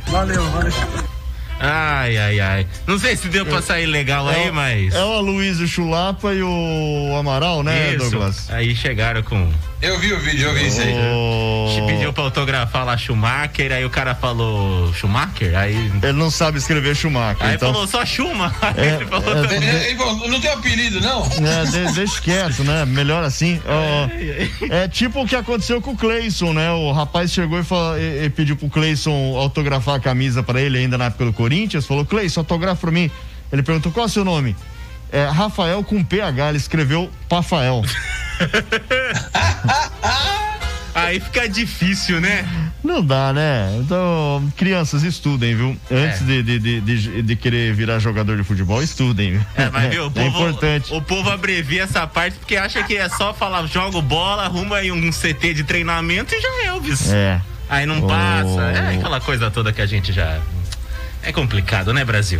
[0.08, 0.74] Valeu, valeu.
[1.60, 2.68] Ai, ai, ai.
[2.86, 4.94] Não sei se deu pra sair legal aí, É o- mas.
[4.94, 8.10] É o Aloysio Chulapa e o Amaral, né, Isso.
[8.12, 8.50] Douglas?
[8.52, 9.50] Aí chegaram com.
[9.82, 10.94] Eu vi o vídeo, eu vi isso aí.
[10.94, 15.76] O- Pediu pra autografar lá Schumacher, aí o cara falou Schumacher, aí.
[16.02, 17.46] Ele não sabe escrever Schumacher.
[17.46, 17.72] Aí então...
[17.74, 18.54] falou só Schuma.
[18.78, 19.64] É, Aí ele falou é, também.
[19.70, 21.24] Ele falou, não tem apelido, não?
[21.26, 22.86] É, de- deixa quieto, né?
[22.86, 23.62] Melhor assim.
[23.66, 24.08] Ó,
[24.74, 26.72] é tipo o que aconteceu com o Cleison, né?
[26.72, 30.78] O rapaz chegou e, falou- e- e pediu pro Cleison autografar a camisa pra ele
[30.80, 31.86] ainda na época do Corinthians.
[31.86, 33.12] Falou, Cleison, autografa pra mim.
[33.52, 34.56] Ele perguntou, qual é o seu nome?
[35.12, 37.84] É Rafael com PH, ele escreveu Pafael.
[40.94, 42.48] Aí fica difícil, né?
[42.82, 43.78] Não dá, né?
[43.82, 45.78] Então, crianças, estudem, viu?
[45.92, 49.32] Antes de, de, de, de- de querer virar jogador de futebol, estudem.
[49.34, 49.42] viu?
[49.56, 50.94] É, mas viu, o é povo, importante.
[50.94, 54.90] o povo abrevia essa parte porque acha que é só falar, jogo bola, arruma aí
[54.92, 57.12] um CT de treinamento e já é, Elvis.
[57.12, 57.42] É.
[57.70, 58.62] Aí não passa.
[58.62, 60.40] É aquela coisa toda que a gente já.
[61.26, 62.40] É complicado, né, Brasil?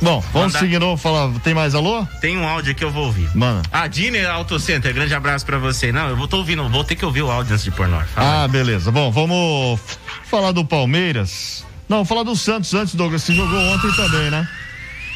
[0.00, 1.30] Bom, vamos Mandar- seguir, não, falar.
[1.40, 2.06] Tem mais alô?
[2.20, 3.28] Tem um áudio que eu vou ouvir.
[3.36, 3.62] Mano.
[3.70, 5.92] Ah, Diner Auto Center, grande abraço pra você.
[5.92, 8.02] Não, eu vou tô ouvindo, vou ter que ouvir o áudio antes de pôr no
[8.16, 8.90] Ah, beleza.
[8.90, 9.78] Bom, vamos
[10.24, 11.64] falar do Palmeiras.
[11.88, 13.22] Não, falar do Santos antes, Douglas.
[13.22, 14.48] Você jogou ontem também, né?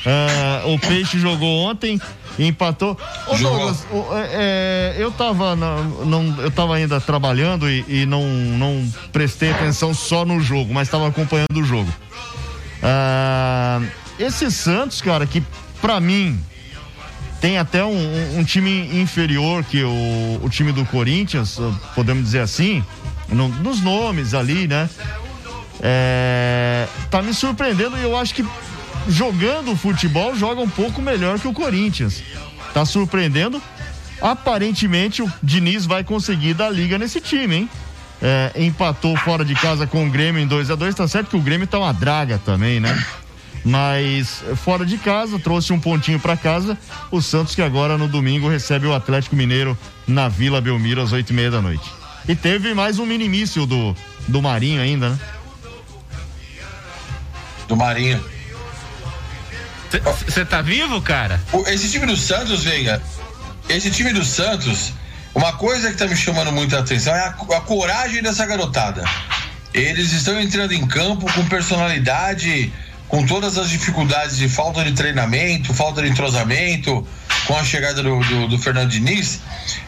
[0.07, 2.01] Ah, o Peixe jogou ontem
[2.39, 2.97] empatou.
[3.27, 3.37] Ô.
[3.37, 8.23] Douglas, o- é, é, eu tava, na- não, eu tava ainda trabalhando e, e não,
[8.27, 11.93] não prestei atenção só no jogo, mas estava acompanhando o jogo.
[12.83, 13.81] Ah,
[14.19, 15.43] esse Santos, cara, que
[15.81, 16.39] pra mim
[17.41, 21.59] tem até um, um, time inferior que o, o time do Corinthians,
[21.95, 22.85] podemos dizer assim,
[23.29, 24.89] no, nos nomes ali, né?
[25.83, 28.47] É, tá me surpreendendo e eu acho que
[29.09, 32.23] jogando futebol joga um pouco melhor que o Corinthians.
[32.75, 33.61] Tá surpreendendo.
[34.21, 37.71] Aparentemente o Diniz vai conseguir dar liga nesse time, hein?
[38.23, 41.37] É, empatou fora de casa com o Grêmio em 2 a 2 Tá certo que
[41.37, 43.03] o Grêmio tá uma draga também, né?
[43.65, 46.79] Mas fora de casa, trouxe um pontinho para casa.
[47.11, 51.31] O Santos que agora no domingo recebe o Atlético Mineiro na Vila Belmiro às oito
[51.31, 51.91] e meia da noite.
[52.29, 53.95] E teve mais um minimício do,
[54.29, 55.19] do Marinho ainda, né?
[57.69, 58.23] Do Marinho.
[60.27, 61.41] Você tá vivo, cara?
[61.67, 63.03] Esse time do Santos, Veiga,
[63.69, 64.93] esse time do Santos,
[65.35, 69.05] uma coisa que tá me chamando muita atenção é a, a coragem dessa garotada.
[69.73, 72.73] Eles estão entrando em campo com personalidade,
[73.09, 77.07] com todas as dificuldades de falta de treinamento, falta de entrosamento,
[77.47, 79.41] com a chegada do, do, do Fernando Diniz,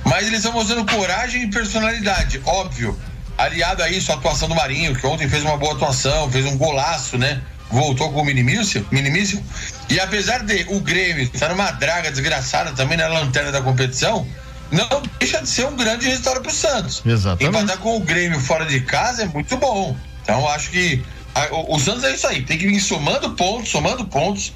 [0.05, 2.99] mas eles estão mostrando coragem e personalidade, óbvio.
[3.37, 6.57] Aliado a isso, a atuação do Marinho, que ontem fez uma boa atuação, fez um
[6.57, 7.41] golaço, né?
[7.73, 9.43] voltou com o minimício, minimício.
[9.89, 14.27] E apesar de o Grêmio estar numa draga desgraçada também na lanterna da competição,
[14.73, 17.03] não deixa de ser um grande resultado para o Santos.
[17.05, 17.57] Exatamente.
[17.57, 19.95] Empatar com o Grêmio fora de casa é muito bom.
[20.23, 21.03] Então acho que
[21.35, 24.53] a, o, o, Santos é isso aí, tem que vir somando pontos, somando pontos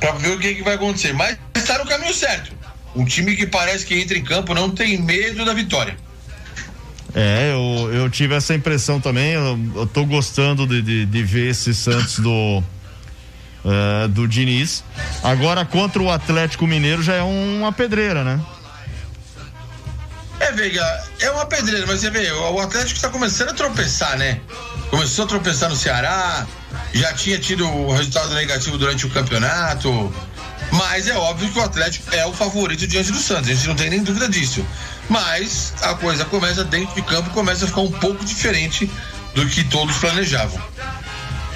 [0.00, 1.12] para ver o que, que vai acontecer.
[1.12, 2.56] Mas está no caminho certo.
[2.96, 5.96] Um time que parece que entra em campo não tem medo da vitória.
[7.14, 9.32] É, eu, eu tive essa impressão também.
[9.32, 12.62] Eu, eu tô gostando de, de, de ver esse Santos do.
[13.64, 14.84] Uh, do Diniz.
[15.22, 18.40] Agora contra o Atlético Mineiro já é uma pedreira, né?
[20.48, 24.40] É, Veiga, é uma pedreira, mas você vê, o Atlético está começando a tropeçar, né?
[24.88, 26.46] Começou a tropeçar no Ceará,
[26.94, 30.10] já tinha tido o resultado negativo durante o campeonato.
[30.72, 33.74] Mas é óbvio que o Atlético é o favorito diante do Santos, a gente não
[33.74, 34.64] tem nem dúvida disso.
[35.06, 38.90] Mas a coisa começa dentro de campo, começa a ficar um pouco diferente
[39.34, 40.58] do que todos planejavam.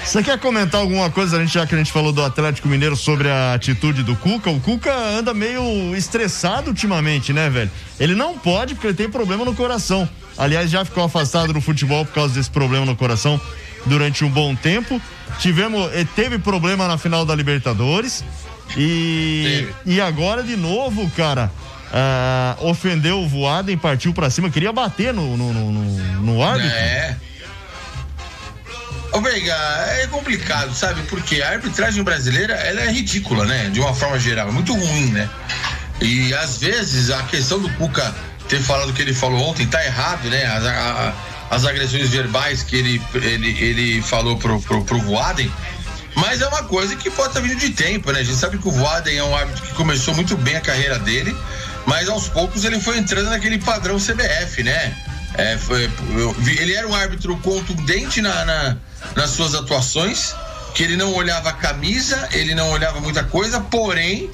[0.05, 2.95] Você quer comentar alguma coisa, a gente, já que a gente falou do Atlético Mineiro
[2.95, 4.49] sobre a atitude do Cuca?
[4.49, 7.71] O Cuca anda meio estressado ultimamente, né, velho?
[7.99, 10.07] Ele não pode porque ele tem problema no coração.
[10.37, 13.39] Aliás, já ficou afastado do futebol por causa desse problema no coração
[13.85, 15.01] durante um bom tempo.
[15.39, 18.23] Tivemos, teve problema na final da Libertadores.
[18.77, 21.49] E, e agora de novo, cara,
[21.89, 25.83] uh, ofendeu o Voaden, partiu para cima, queria bater no, no, no,
[26.21, 26.75] no árbitro.
[26.75, 27.17] É.
[29.13, 29.55] Ô, Veiga,
[30.01, 31.03] é complicado, sabe?
[31.03, 33.69] Porque a arbitragem brasileira, ela é ridícula, né?
[33.69, 35.29] De uma forma geral, é muito ruim, né?
[36.01, 38.13] E às vezes a questão do Cuca
[38.49, 40.45] ter falado o que ele falou ontem tá errado, né?
[40.45, 41.13] As, a,
[41.51, 45.51] as agressões verbais que ele, ele, ele falou pro, pro, pro Voaden
[46.15, 48.19] mas é uma coisa que pode estar vindo de tempo, né?
[48.19, 50.99] A gente sabe que o Voaden é um árbitro que começou muito bem a carreira
[50.99, 51.35] dele,
[51.85, 54.95] mas aos poucos ele foi entrando naquele padrão CBF, né?
[55.35, 55.89] É, foi,
[56.59, 58.77] ele era um árbitro contundente na, na,
[59.15, 60.33] nas suas atuações,
[60.73, 64.29] que ele não olhava a camisa, ele não olhava muita coisa, porém,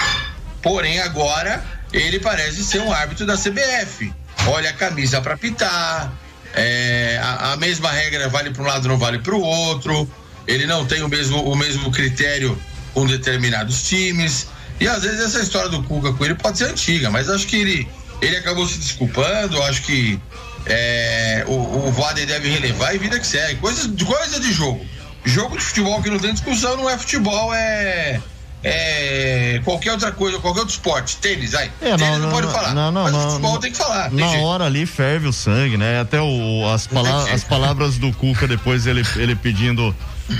[0.62, 4.14] porém agora ele parece ser um árbitro da CBF.
[4.48, 6.12] Olha a camisa para pitar,
[6.54, 10.10] é, a, a mesma regra vale para um lado, não vale para o outro
[10.50, 12.60] ele não tem o mesmo, o mesmo critério
[12.92, 14.48] com determinados times.
[14.80, 17.58] E às vezes essa história do Cuca com ele pode ser antiga, mas acho que
[17.58, 17.88] ele,
[18.20, 20.20] ele acabou se desculpando, acho que
[20.70, 23.60] é, o, o Vaden deve relevar e vida que segue.
[23.60, 24.86] Coisa, coisa de jogo.
[25.26, 28.22] Jogo de futebol que não tem discussão não é futebol, é.
[28.62, 31.72] É, qualquer outra coisa, qualquer outro esporte, tênis, aí.
[31.82, 32.74] É, tênis não, não, pode falar.
[32.74, 34.12] Não, não, mas não, futebol tem que falar.
[34.12, 36.02] Na hora ali ferve o sangue, né?
[36.02, 39.96] Até o, as, pala as palavras do Cuca depois ele, ele pedindo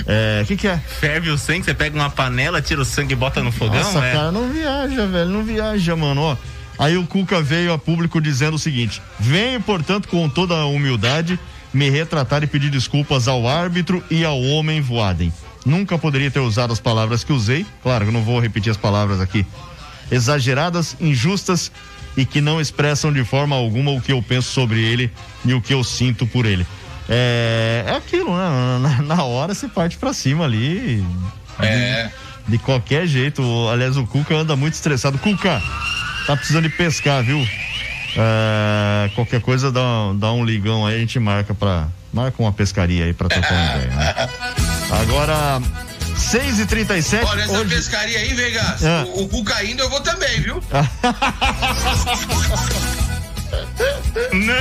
[0.06, 0.78] é, o que que é?
[0.78, 4.04] Ferve o sangue, você pega uma panela, tira o sangue e bota no fogão, Nossa,
[4.04, 4.12] é?
[4.12, 6.36] cara, não viaja, velho, não viaja, mano, ó.
[6.80, 11.38] Aí o Cuca veio a público dizendo o seguinte: venho, portanto, com toda a humildade,
[11.74, 15.30] me retratar e pedir desculpas ao árbitro e ao homem Voaden.
[15.66, 19.20] Nunca poderia ter usado as palavras que usei, claro que não vou repetir as palavras
[19.20, 19.44] aqui.
[20.10, 21.70] Exageradas, injustas
[22.16, 25.12] e que não expressam de forma alguma o que eu penso sobre ele
[25.44, 26.66] e o que eu sinto por ele.
[27.10, 28.78] É, é aquilo, né?
[28.80, 31.04] Na, na hora você parte pra cima ali.
[31.58, 32.04] É.
[32.46, 33.42] De, de, qualquer jeito.
[33.68, 35.18] Aliás, o Cuca anda muito estressado.
[35.18, 35.62] Cuca,
[36.30, 37.44] tá precisando de pescar, viu?
[38.16, 41.88] É, qualquer coisa dá, dá um ligão aí, a gente marca pra.
[42.12, 43.90] Marca uma pescaria aí pra trocar uma ideia.
[43.90, 44.14] Né?
[45.00, 45.62] Agora,
[46.16, 47.72] 6 e 37 Olha, essa hoje...
[47.72, 49.02] pescaria aí, Vegas, é.
[49.02, 50.60] o, o Cuca indo eu vou também, viu?
[54.32, 54.60] Não!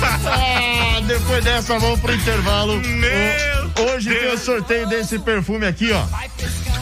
[0.30, 2.76] ah, depois dessa, vamos pro intervalo.
[2.80, 6.04] Meu Hoje tem o sorteio desse perfume aqui, ó.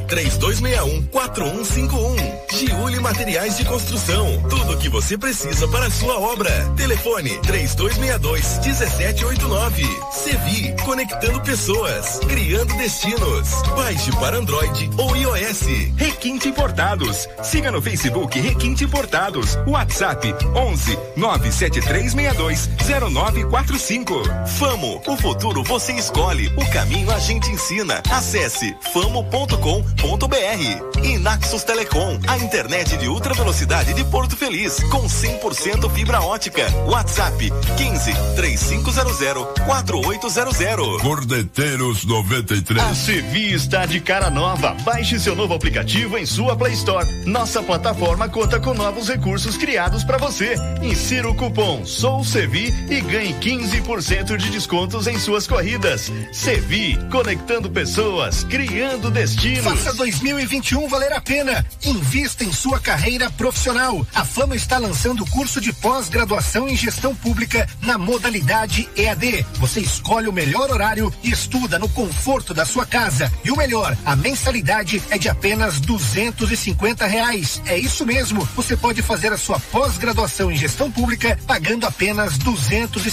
[0.71, 2.41] 3261 4151.
[2.51, 4.41] Giuli Materiais de Construção.
[4.49, 6.49] Tudo o que você precisa para a sua obra.
[6.77, 9.83] Telefone 3262 1789.
[10.11, 13.49] Sevi, conectando pessoas, criando destinos.
[13.75, 15.61] Baixe para Android ou iOS.
[15.97, 17.27] Requinte Importados.
[17.43, 19.57] Siga no Facebook Requinte Importados.
[19.67, 22.69] WhatsApp 11 97362
[23.11, 24.21] 0945.
[24.57, 28.01] Famo, o futuro você escolhe, o caminho a gente ensina.
[28.09, 30.50] Acesse famo.com.br.
[30.53, 36.69] E Naxos Telecom, a internet de ultra velocidade de Porto Feliz, com 100% fibra ótica.
[36.85, 41.01] WhatsApp 15 3500 4800.
[41.01, 42.83] Cordeteiros 93.
[42.83, 44.75] A Sevi está de cara nova.
[44.83, 47.09] Baixe seu novo aplicativo em sua Play Store.
[47.25, 50.55] Nossa plataforma conta com novos recursos criados para você.
[50.81, 56.11] Insira o cupom SOUSEVI e ganhe 15% de descontos em suas corridas.
[56.33, 59.63] Sevi, conectando pessoas, criando destinos.
[59.63, 59.93] Faça
[60.41, 61.63] 2021 valer a pena.
[61.83, 64.05] Invista em sua carreira profissional.
[64.13, 69.45] A Fama está lançando o curso de pós-graduação em gestão pública na modalidade EAD.
[69.59, 73.31] Você escolhe o melhor horário e estuda no conforto da sua casa.
[73.43, 76.57] E o melhor, a mensalidade é de apenas duzentos e
[77.05, 77.61] reais.
[77.67, 78.43] É isso mesmo.
[78.55, 83.11] Você pode fazer a sua pós-graduação em gestão pública pagando apenas duzentos e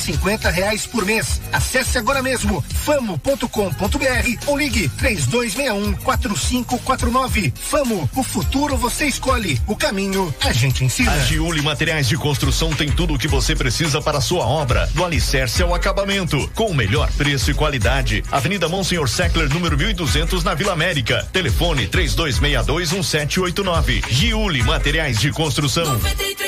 [0.48, 1.42] reais por mês.
[1.52, 7.52] Acesse agora mesmo famo.com.br ou ligue três dois um quatro cinco quatro nove.
[7.56, 9.60] Famo, o futuro você escolhe.
[9.66, 11.10] O caminho a gente ensina.
[11.10, 14.88] A Giuli Materiais de Construção tem tudo o que você precisa para a sua obra,
[14.94, 18.22] do alicerce ao acabamento, com o melhor preço e qualidade.
[18.30, 21.28] Avenida Monsenhor Seckler, número 1200, na Vila América.
[21.32, 24.04] Telefone 32621789.
[24.08, 25.94] Giuli Materiais de Construção.
[25.94, 26.47] 93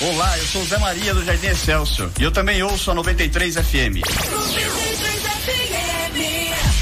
[0.00, 4.00] Olá, eu sou Zé Maria do Jardim Excelsior e eu também ouço a 93 FM.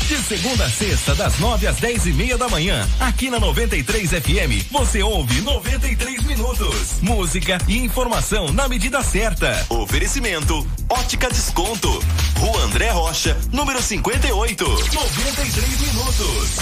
[0.06, 4.10] De segunda a sexta, das nove às dez e meia da manhã, aqui na 93
[4.10, 7.00] FM, você ouve 93 minutos.
[7.02, 9.66] Música e informação na medida certa.
[9.68, 12.02] Oferecimento: Ótica Desconto.
[12.36, 14.64] Rua André Rocha, número 58.
[14.64, 16.56] 93 minutos.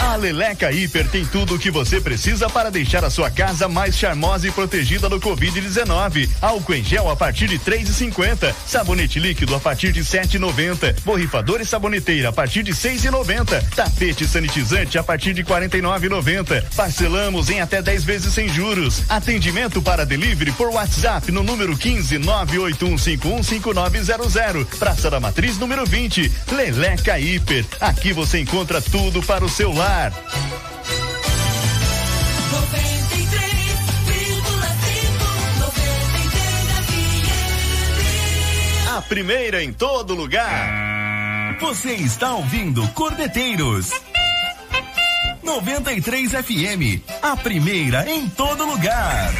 [0.00, 3.94] A Leleca Hiper tem tudo o que você precisa para deixar a sua casa mais
[3.94, 6.30] charmosa e protegida do Covid-19.
[6.40, 10.36] Álcool em gel a partir de três e cinquenta, sabonete líquido a partir de sete
[10.36, 15.34] e noventa, borrifador e saboneteira a partir de seis e noventa, tapete sanitizante a partir
[15.34, 16.64] de quarenta e nove e noventa.
[16.74, 19.02] Parcelamos em até 10 vezes sem juros.
[19.10, 24.02] Atendimento para delivery por WhatsApp no número quinze nove oito um cinco um cinco nove
[24.02, 24.64] zero zero.
[24.78, 26.32] Praça da Matriz número 20.
[26.52, 27.66] Leleca Hiper.
[27.78, 30.12] Aqui você encontra tudo para o seu lar.
[38.96, 41.56] A primeira em todo lugar.
[41.60, 43.90] Você está ouvindo Cordeteiros
[45.42, 49.32] 93 FM, a primeira em todo lugar.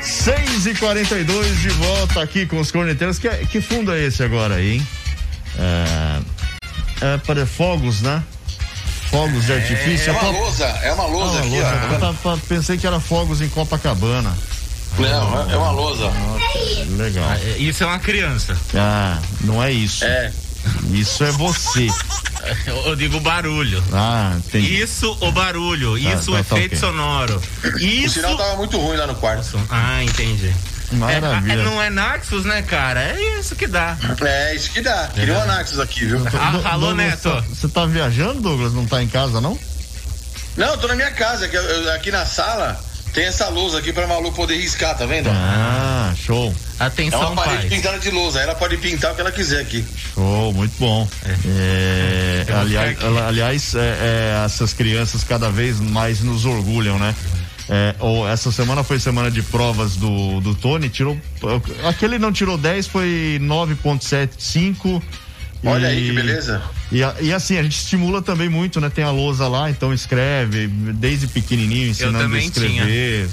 [0.00, 3.18] 6 e 42 de volta aqui com os corneteiros.
[3.18, 4.86] Que, que fundo é esse agora aí, hein?
[5.58, 6.07] É,
[7.00, 8.22] é para fogos, né?
[9.10, 10.10] Fogos de artifício.
[10.10, 11.66] É uma lousa, é uma lousa Ah, aqui, lousa.
[11.90, 11.92] ó.
[11.94, 14.36] Eu tava- pensei que era fogos em Copacabana.
[14.98, 16.10] Não, é uma lousa.
[16.96, 17.30] Legal.
[17.58, 18.56] Isso é uma criança.
[18.74, 20.04] Ah, não é isso.
[20.04, 20.32] É.
[20.92, 21.86] Isso é você.
[22.86, 23.82] Eu digo barulho.
[23.92, 24.80] Ah, entendi.
[24.80, 26.78] Isso o barulho, Tá, isso o tá, tá efeito ok.
[26.78, 27.42] sonoro.
[27.64, 28.14] O Isso.
[28.14, 29.58] sinal tava muito ruim lá no quarto.
[29.70, 30.52] Ah, entendi.
[30.92, 31.52] Maravilha.
[31.52, 33.00] É, é, não é Naxos, né, cara?
[33.02, 33.96] É isso que dá.
[34.24, 35.08] É, isso que dá.
[35.14, 36.22] Queria um Anaxos aqui, viu?
[36.38, 37.30] Ah, alô, Douglas, Neto.
[37.30, 38.72] tá- Você tá viajando, Douglas?
[38.72, 39.58] Não tá em casa, não?
[40.56, 42.80] Não, eu tô na minha casa, que eu- aqui na sala
[43.14, 45.28] tem essa lousa aqui pra Malu poder riscar, tá vendo?
[45.30, 46.54] Ah, show.
[46.80, 47.76] É Atenção, uma parede pai.
[47.76, 49.84] pintada de lousa, aí ela pode pintar o que ela quiser aqui.
[50.14, 51.08] Show, muito bom.
[51.44, 53.18] É, vou aliás, aqui.
[53.26, 53.78] aliás é,
[54.40, 57.14] é, essas crianças cada vez mais nos orgulham, né?
[57.70, 61.18] É, ou essa semana foi semana de provas do, do Tony, tirou.
[61.86, 65.02] Aquele não tirou 10, foi 9,75.
[65.64, 66.62] Olha E- aí que beleza.
[66.90, 68.88] E, e assim, a gente estimula também muito, né?
[68.88, 73.28] Tem a lousa lá, então escreve, desde pequenininho, ensinando a também escrever.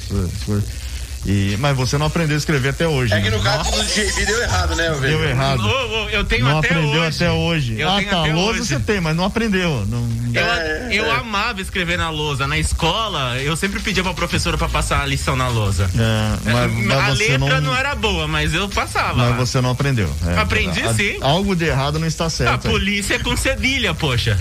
[0.45, 0.84] coisas.
[1.26, 3.11] E, mas você não aprendeu a escrever até hoje.
[3.13, 3.38] É que né?
[3.38, 5.17] no caso do JB deu errado, né, velho?
[5.17, 5.65] Deu errado.
[5.65, 7.15] Ô, eu tenho não até aprendeu hoje.
[7.23, 7.80] até hoje.
[7.80, 8.21] Eu ah, tá.
[8.21, 8.65] até lousa hoje.
[8.67, 9.86] você tem, mas não aprendeu.
[9.88, 10.07] Não...
[10.34, 11.11] Eu, É, eu é.
[11.15, 12.45] amava escrever na lousa.
[12.45, 15.89] Na escola, eu sempre pedia pra professora pra passar a lição na lousa.
[15.95, 17.76] É, mas, mas a você letra não, não...
[17.76, 19.15] era boa, mas eu passava.
[19.15, 20.13] Mas você não aprendeu.
[20.28, 21.17] É, Aprendi a- sim.
[21.21, 22.67] Algo de errado não está A certo.
[22.67, 22.71] aí.
[22.71, 24.38] polícia é com cedilha, poxa.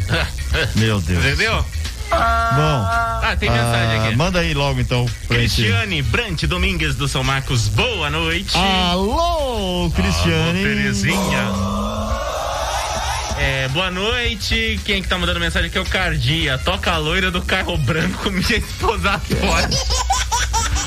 [0.76, 1.24] Meu Deus.
[1.24, 1.64] Entendeu?
[2.10, 2.16] Bom.
[2.16, 4.16] Ah, tem mensagem ah, aqui.
[4.16, 5.06] Manda aí logo então.
[5.28, 8.56] Cristiane Brant Domingues do São Marcos, boa noite.
[8.56, 10.58] Alô, Cristiane.
[10.58, 11.52] Alô, Terezinha.
[13.38, 14.80] É, boa noite.
[14.84, 16.58] Quem que tá mandando mensagem aqui é o Cardia.
[16.58, 19.68] Toca a loira do carro branco, minha esposa fora.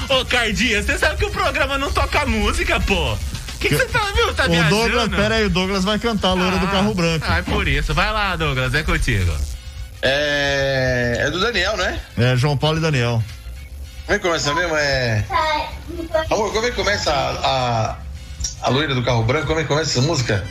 [0.19, 3.13] Ô, Cardia, você sabe que o programa não toca música, pô.
[3.13, 4.33] O que você tá, viu?
[4.33, 4.75] Tá o viajando?
[4.75, 7.25] Douglas, pera aí, o Douglas vai cantar a loira do Ah, carro branco.
[7.27, 7.93] Ah, é por isso.
[7.93, 9.35] Vai lá, Douglas, é contigo.
[10.01, 11.17] É.
[11.19, 11.99] É do Daniel, né?
[12.17, 13.21] É, João Paulo e Daniel.
[14.05, 14.75] Como é que começa mesmo?
[14.75, 15.23] É.
[16.29, 17.97] Amor, como é que começa a, a,
[18.61, 19.47] a loira do carro branco?
[19.47, 20.43] Como é que começa essa música?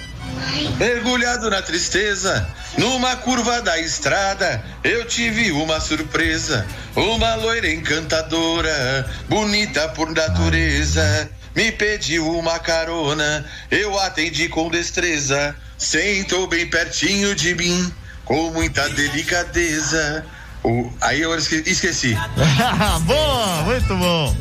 [0.78, 6.66] Mergulhado na tristeza, numa curva da estrada, eu tive uma surpresa.
[6.94, 15.54] Uma loira encantadora, bonita por natureza, me pediu uma carona, eu atendi com destreza.
[15.78, 17.92] Sentou bem pertinho de mim,
[18.26, 20.26] com muita delicadeza.
[20.68, 22.16] O- aí eu esque- esqueci.
[23.06, 24.34] Boa, muito bom.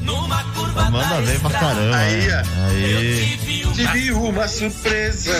[0.91, 1.95] Manda bem pra caramba.
[1.97, 2.43] Aí, né?
[2.43, 2.69] ó.
[2.69, 3.39] Aí.
[3.75, 5.31] Tive uma surpresa.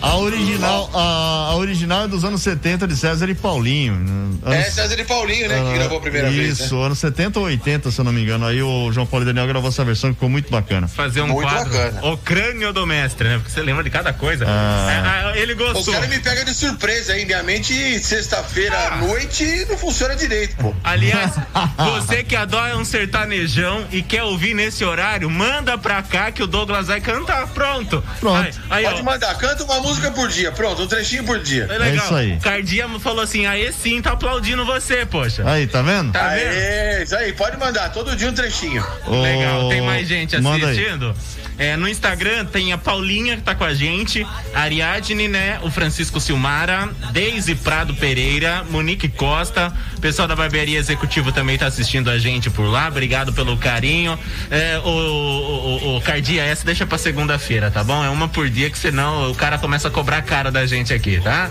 [0.00, 3.94] A original, a, a original é dos anos 70 de César e Paulinho.
[3.94, 4.38] né?
[4.44, 5.54] Anos- É César e Paulinho, né?
[5.62, 6.58] Que Ah, gravou a primeira vez.
[6.60, 6.86] Isso, Né?
[6.86, 8.46] anos 70 ou 80, se eu não me engano.
[8.46, 10.88] Aí o João Paulo e Daniel gravou essa versão que ficou muito bacana.
[10.88, 11.70] Fazer um Muito quadro.
[11.72, 12.06] bacana.
[12.06, 13.36] O crânio do mestre, né?
[13.36, 14.46] Porque você lembra de cada coisa.
[14.48, 14.90] Ah.
[14.90, 15.92] É, ah, ele Os gostou.
[15.94, 17.24] caras me pegam de surpresa aí.
[17.26, 19.27] Minha mente, sexta-feira à noite,
[19.68, 20.74] não funciona direito, pô.
[20.82, 21.32] Aliás,
[21.76, 26.46] você que adora um sertanejão e quer ouvir nesse horário, manda pra cá que o
[26.46, 27.46] Douglas vai cantar.
[27.48, 28.02] Pronto.
[28.20, 28.60] Pronto.
[28.70, 29.04] Aí, aí, Pode ó.
[29.04, 30.52] mandar, canta uma música por dia.
[30.52, 31.66] Pronto, um trechinho por dia.
[31.70, 32.04] É legal.
[32.04, 32.38] isso aí.
[32.40, 35.48] Cardia falou assim: aí sim, tá aplaudindo você, poxa.
[35.48, 36.12] Aí, tá vendo?
[36.12, 36.48] Tá vendo?
[36.48, 38.84] Aê, isso aí, pode mandar, todo dia um trechinho.
[39.06, 40.72] Legal, tem mais gente manda aí.
[40.78, 41.14] assistindo.
[41.58, 45.58] É, no Instagram tem a Paulinha que tá com a gente, a Ariadne, né?
[45.62, 52.10] O Francisco Silmara, Deise Prado Pereira, Monique Costa, pessoal da Barbearia Executivo também tá assistindo
[52.10, 52.88] a gente por lá.
[52.88, 54.18] Obrigado pelo carinho.
[54.50, 58.04] É, o, o, o, o Cardia, essa deixa pra segunda-feira, tá bom?
[58.04, 61.20] É uma por dia que senão o cara começa a cobrar caro da gente aqui,
[61.20, 61.50] tá?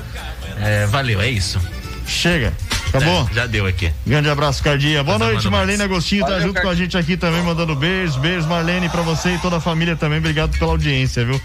[0.61, 1.59] É, valeu, é isso.
[2.07, 2.53] Chega.
[2.87, 3.27] Acabou?
[3.29, 3.91] É, já deu aqui.
[4.05, 5.03] Grande abraço, Cardia.
[5.03, 5.91] Boa Mas noite, Marlene mais.
[5.91, 6.21] Agostinho.
[6.23, 8.15] Tá Valeu, junto com a gente aqui também, mandando beijos.
[8.15, 10.19] Beijos, Marlene, pra você e toda a família também.
[10.19, 11.39] Obrigado pela audiência, viu?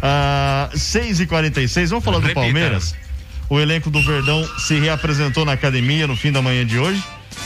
[0.00, 2.40] Ah, 6 e 46 vamos falar do Repita.
[2.40, 2.94] Palmeiras?
[3.50, 7.02] O elenco do Verdão se reapresentou na academia no fim da manhã de hoje.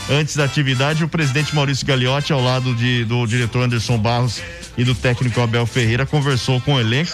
[0.09, 4.41] Antes da atividade, o presidente Maurício Gagliotti, ao lado de- do diretor Anderson Barros
[4.77, 7.11] e do técnico Abel Ferreira, conversou com o elenco.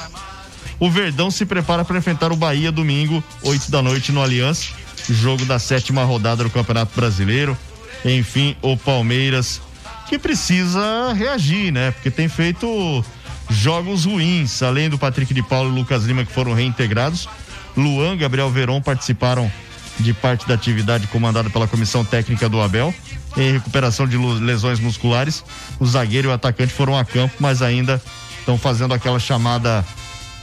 [0.80, 4.68] O Verdão se prepara para enfrentar o Bahia domingo, 8 da noite, no Aliança,
[5.10, 7.58] jogo da sétima rodada do Campeonato Brasileiro.
[8.04, 9.62] Enfim, o Palmeiras
[10.08, 11.92] que precisa reagir, né?
[11.92, 13.04] Porque tem feito
[13.50, 17.28] jogos ruins, além do Patrick de Paulo e Lucas Lima que foram reintegrados.
[17.76, 19.52] Luan, Gabriel Veron participaram
[20.00, 22.94] de parte da atividade comandada pela comissão técnica do Abel.
[23.38, 25.44] Em recuperação de lesões musculares,
[25.80, 28.02] o zagueiro e o atacante foram a campo, mas ainda
[28.40, 29.86] estão fazendo aquela chamada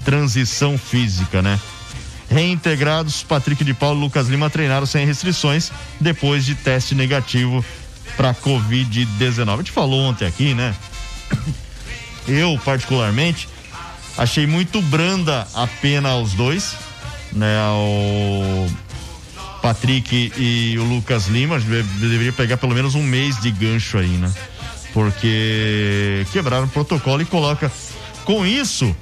[0.05, 1.59] transição física, né?
[2.33, 5.71] Reintegrados, Patrick de Paulo e Lucas Lima treinaram sem restrições
[6.01, 7.65] depois de teste negativo
[8.17, 9.55] para Covid-19.
[9.55, 10.75] A gente falou ontem aqui, né?
[12.27, 13.49] Eu, particularmente,
[14.17, 16.77] achei muito branda a pena aos dois,
[17.33, 17.59] né?
[17.71, 18.67] O
[19.61, 24.09] Patrick e o Lucas Lima, deve- deveria pegar pelo menos um mês de gancho aí,
[24.09, 24.33] né?
[24.93, 27.71] porque quebraram o protocolo e coloca.
[28.25, 28.95] Com isso,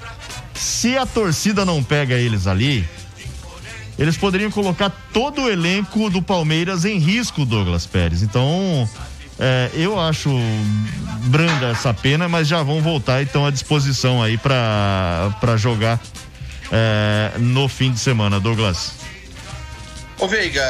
[0.54, 2.88] se a torcida não pega eles ali,
[4.01, 8.22] eles poderiam colocar todo o elenco do Palmeiras em risco, Douglas Pérez.
[8.22, 8.88] Então,
[9.38, 10.30] é, eu acho
[11.24, 16.01] branda essa pena, mas já vão voltar então à disposição aí para jogar
[16.72, 18.92] é, no fim de semana, Douglas.
[20.18, 20.62] Ô Veiga,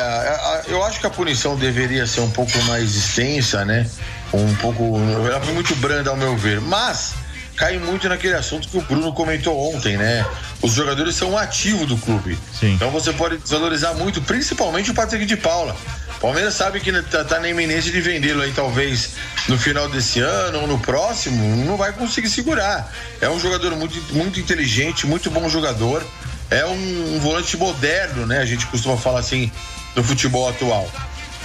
[0.66, 3.88] eu acho que a punição deveria ser um pouco mais extensa, né?
[4.32, 4.96] Um pouco.
[5.26, 6.60] Ela foi muito branda ao meu ver.
[6.60, 7.14] Mas
[7.60, 10.24] cai muito naquele assunto que o Bruno comentou ontem, né?
[10.62, 12.38] Os jogadores são um ativo do clube.
[12.58, 12.72] Sim.
[12.72, 15.76] Então você pode desvalorizar muito, principalmente o Patrick de Paula.
[16.22, 19.10] Palmeiras sabe que tá, tá na iminência de vendê-lo aí, talvez
[19.46, 22.90] no final desse ano ou no próximo, não vai conseguir segurar.
[23.20, 26.02] É um jogador muito, muito inteligente, muito bom jogador.
[26.50, 28.38] É um, um volante moderno, né?
[28.38, 29.52] A gente costuma falar assim
[29.94, 30.90] no futebol atual.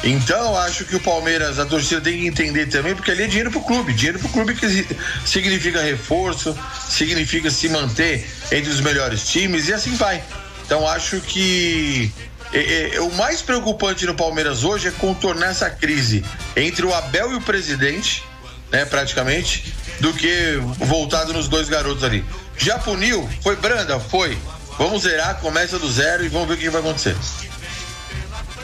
[0.06, 3.49] Então, acho que o Palmeiras, a torcida tem que entender também, porque ali é dinheiro
[3.49, 3.91] pro clube.
[3.91, 4.88] Dinheiro pro clube que si-
[5.26, 6.56] significa reforço,
[6.88, 10.24] significa se manter entre os melhores times e assim vai.
[10.64, 12.12] Então, acho que
[12.53, 16.24] é, é, o mais preocupante no Palmeiras hoje é contornar essa crise
[16.56, 18.24] entre o Abel e o presidente,
[18.72, 22.24] né, praticamente, do que voltado nos dois garotos ali.
[22.58, 23.28] Já puniu?
[23.41, 23.99] Foi branda?
[23.99, 24.38] Foi.
[24.78, 27.16] Vamos zerar, começa do zero e vamos ver o que vai acontecer.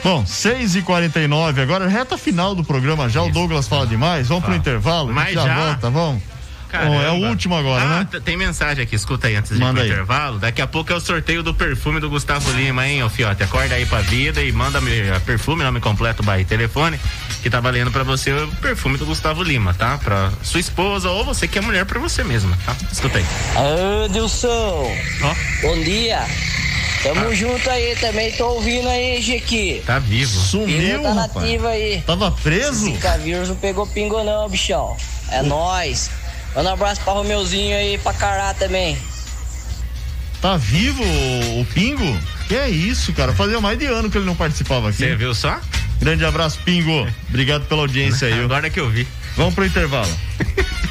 [0.03, 3.21] Bom, 6 e 49 agora reta final do programa já.
[3.21, 4.27] O Douglas fala demais.
[4.27, 5.13] Vamos pro intervalo?
[5.13, 5.65] Mas a gente já, já?
[5.65, 6.23] volta, vamos?
[6.71, 8.21] Bom, é o último agora, Ah, né?
[8.23, 9.89] Tem mensagem aqui, escuta aí antes de ir Manda pro aí.
[9.89, 10.39] intervalo.
[10.39, 13.43] Daqui a pouco é o sorteio do perfume do Gustavo Lima, hein, ô Fiote?
[13.43, 16.97] Acorda aí pra vida e manda me- a perfume, nome completo, barra e telefone,
[17.43, 19.97] que tá valendo pra você o perfume do Gustavo Lima, tá?
[19.97, 22.73] Pra sua esposa ou você que é mulher pra você mesma, tá?
[22.89, 23.25] Escuta aí.
[23.57, 24.95] Ô, Dilson.
[25.61, 26.25] Bom dia.
[27.03, 29.81] Tamo junto aí também, tô ouvindo aí, Jequi.
[29.85, 30.39] Tá vivo.
[30.39, 32.03] Sumiu, tá nativa aí.
[32.05, 32.85] Tava preso?
[32.85, 34.95] Zika vírus não pegou pingo não, bichão.
[35.31, 36.11] É nóis.
[36.55, 38.97] Manda um abraço pra Romeuzinho aí, pra Cará também.
[40.41, 42.19] Tá vivo o, o Pingo?
[42.47, 43.31] Que é isso, cara?
[43.31, 44.97] Fazia mais de ano que ele não participava aqui.
[44.97, 45.59] Você viu só?
[45.99, 47.07] Grande abraço, Pingo.
[47.29, 48.43] Obrigado pela audiência aí.
[48.43, 49.07] Agora que eu vi.
[49.37, 50.11] Vamos pro intervalo.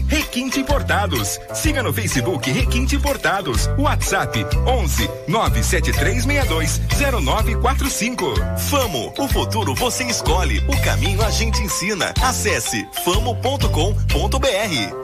[0.07, 1.39] Requinte Importados.
[1.53, 3.67] Siga no Facebook Requinte Importados.
[3.77, 6.81] WhatsApp 11 97362
[7.23, 8.33] 0945.
[8.69, 12.13] Famo, o futuro você escolhe, o caminho a gente ensina.
[12.21, 13.69] Acesse famo.com.br.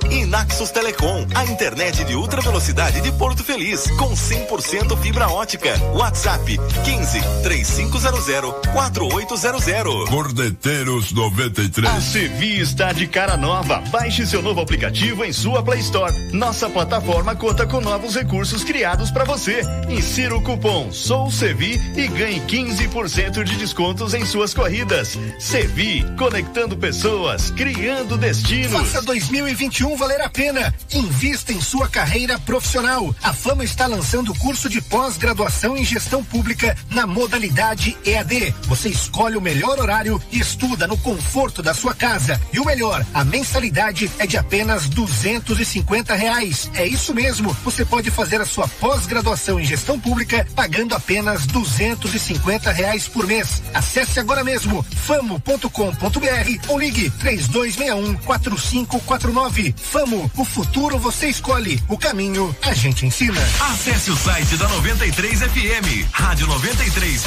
[0.10, 5.78] E Naxos Telecom, a internet de ultra velocidade de Porto Feliz, com 100% fibra ótica.
[5.94, 10.10] WhatsApp 15 3500 4800.
[10.10, 11.94] Cordeteiros 93.
[11.94, 13.82] A Sevi está de cara nova.
[13.92, 14.87] Baixe seu novo aplicativo
[15.26, 16.14] em sua Play Store.
[16.32, 19.62] Nossa plataforma conta com novos recursos criados para você.
[19.90, 25.18] Insira o cupom Sou Sevi e ganhe 15% de descontos em suas corridas.
[25.40, 28.72] Sevi, conectando pessoas, criando destinos.
[28.72, 30.74] Faça 2021 valer a pena.
[30.94, 33.14] Invista em sua carreira profissional.
[33.22, 38.56] A Fama está lançando o curso de pós-graduação em gestão pública na modalidade EAD.
[38.64, 42.40] Você escolhe o melhor horário e estuda no conforto da sua casa.
[42.54, 46.70] E o melhor, a mensalidade é de apenas duzentos e cinquenta reais.
[46.76, 47.56] É isso mesmo.
[47.64, 53.08] Você pode fazer a sua pós-graduação em gestão pública pagando apenas duzentos e cinquenta reais
[53.08, 53.64] por mês.
[53.74, 59.74] Acesse agora mesmo famo.com.br ou ligue três dois um quatro cinco quatro nove.
[59.78, 63.40] Famo, o futuro você escolhe, o caminho a gente ensina.
[63.72, 67.24] Acesse o site da 93 FM, rádio 93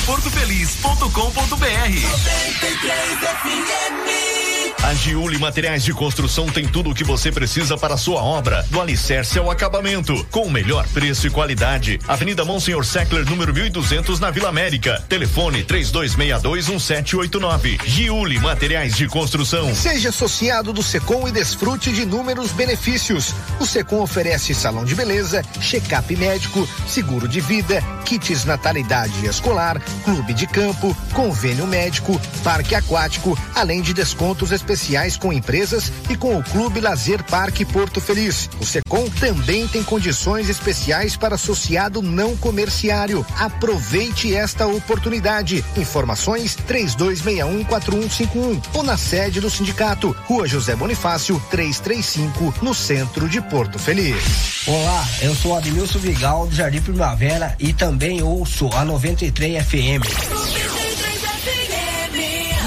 [4.82, 7.39] A Giuli Materiais de Construção tem tudo o que você precisa
[7.78, 11.98] para a sua obra, do alicerce ao acabamento, com o melhor preço e qualidade.
[12.06, 15.02] Avenida Monsenhor Seckler, número 1200, na Vila América.
[15.08, 17.80] Telefone 32621789.
[17.86, 19.74] Giuli Materiais de Construção.
[19.74, 23.34] Seja associado do Secom e desfrute de inúmeros benefícios.
[23.58, 30.34] O Secom oferece salão de beleza, check-up médico, seguro de vida, kits natalidade escolar, clube
[30.34, 36.42] de campo, convênio médico, parque aquático, além de descontos especiais com empresas e com o
[36.42, 38.50] Clube Lazer Parque Porto Feliz.
[38.60, 43.24] O Secom também tem condições especiais para associado não comerciário.
[43.38, 45.64] Aproveite esta oportunidade.
[45.76, 53.78] Informações 32614151 ou na sede do sindicato, Rua José Bonifácio, 335, no centro de Porto
[53.78, 54.66] Feliz.
[54.66, 60.02] Olá, eu sou Admilson Vigal do Jardim Primavera e também ouço a 93 FM.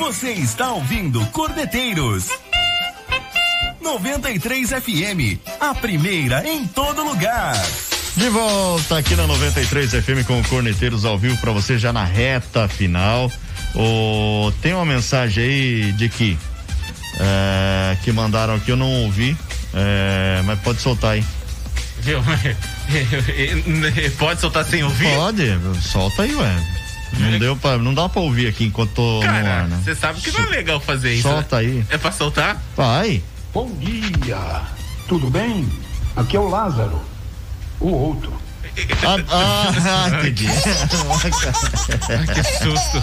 [0.00, 2.30] Você está ouvindo Cordeteiros.
[3.82, 7.54] 93 FM, a primeira em todo lugar.
[8.16, 12.02] De volta aqui na 93 FM com o Corneteiros ao vivo para você já na
[12.02, 13.30] reta final.
[13.74, 16.38] O, tem uma mensagem aí de que
[17.20, 19.36] é, que mandaram aqui, eu não ouvi,
[19.74, 21.24] é, mas pode soltar aí.
[22.00, 22.22] Viu?
[24.18, 25.14] Pode soltar sem ouvir?
[25.14, 25.46] Pode,
[25.82, 26.79] solta aí, ué.
[27.18, 29.80] Não deu pra, não dá pra ouvir aqui enquanto tô Cara, no ar, né?
[29.84, 31.22] Você sabe que não é legal fazer isso.
[31.28, 31.62] Solta né?
[31.68, 31.84] aí.
[31.90, 32.62] É pra soltar?
[32.76, 33.22] Vai.
[33.52, 34.38] Bom dia,
[35.08, 35.68] tudo bem?
[36.16, 37.00] Aqui é o Lázaro,
[37.80, 38.32] o outro.
[39.04, 40.46] Ah, ah, entendi.
[40.46, 43.02] que susto.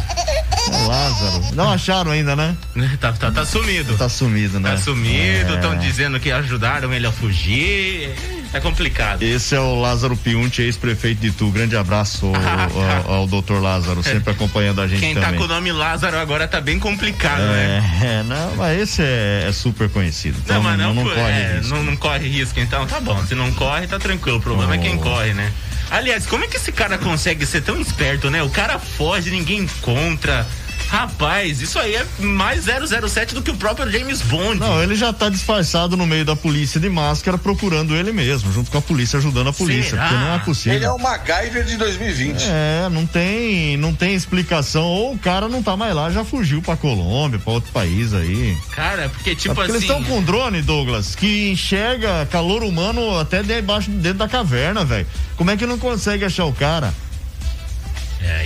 [0.87, 1.55] Lázaro.
[1.55, 2.55] Não acharam ainda, né?
[2.99, 3.95] Tá, tá, tá sumido.
[3.97, 4.71] Tá sumido, né?
[4.71, 5.55] Tá sumido, É.
[5.55, 8.13] estão dizendo que ajudaram ele a fugir.
[8.53, 9.21] É complicado.
[9.21, 11.49] Esse é o Lázaro Piunti, ex-prefeito de Tu.
[11.51, 15.39] Grande abraço ao, ao, ao doutor Lázaro, sempre acompanhando a gente Quem tá também.
[15.39, 17.99] com o nome Lázaro agora tá bem complicado, né?
[18.01, 20.39] É, é, não, mas esse é, é super conhecido.
[20.43, 21.75] Então Não, mas não, não, pô, corre é, risco.
[21.75, 23.25] não, não corre risco, então tá bom.
[23.25, 24.37] Se não corre, tá tranquilo.
[24.37, 25.51] O problema é quem corre, né?
[25.89, 28.43] Aliás, como é que esse cara consegue ser tão esperto, né?
[28.43, 30.45] O cara foge, ninguém encontra.
[30.87, 34.59] Rapaz, isso aí é mais 007 do que o próprio James Bond.
[34.59, 38.71] Não, ele já tá disfarçado no meio da polícia de máscara procurando ele mesmo, junto
[38.71, 40.03] com a polícia, ajudando a polícia, Será?
[40.07, 40.73] porque não é possível.
[40.77, 42.43] Ele é o MacGyver de 2020.
[42.47, 44.85] É, não tem, não tem explicação.
[44.85, 48.57] Ou o cara não tá mais lá, já fugiu pra Colômbia, pra outro país aí.
[48.73, 49.91] Cara, porque É tipo porque eles assim.
[49.93, 55.05] estão com um drone, Douglas, que enxerga calor humano até debaixo, dentro da caverna, velho.
[55.35, 56.93] Como é que não consegue achar o cara?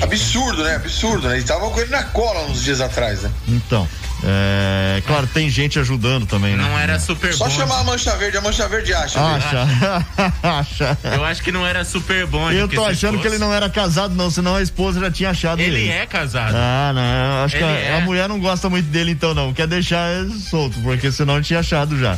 [0.02, 0.76] Absurdo, né?
[0.76, 1.36] Absurdo, né?
[1.36, 3.32] Eles estavam com ele na cola uns dias atrás, né?
[3.48, 3.88] Então,
[4.24, 6.64] é, claro, tem gente ajudando também, né?
[6.64, 7.52] Não era super Só bom.
[7.52, 9.20] chamar a Mancha Verde, a Mancha Verde acha.
[9.20, 9.28] viu?
[9.28, 10.06] Acha.
[10.44, 10.98] acha.
[11.04, 12.52] Eu acho que não era super bom.
[12.52, 15.32] Eu porque tô achando que ele não era casado, não, senão a esposa já tinha
[15.32, 15.82] achado ele.
[15.82, 16.54] Ele é casado.
[16.56, 17.46] Ah, não.
[17.46, 17.98] Acho que Ele a, é.
[17.98, 19.54] a mulher não gosta muito dele, então, não.
[19.54, 22.18] Quer deixar ele solto, porque senão tinha achado já.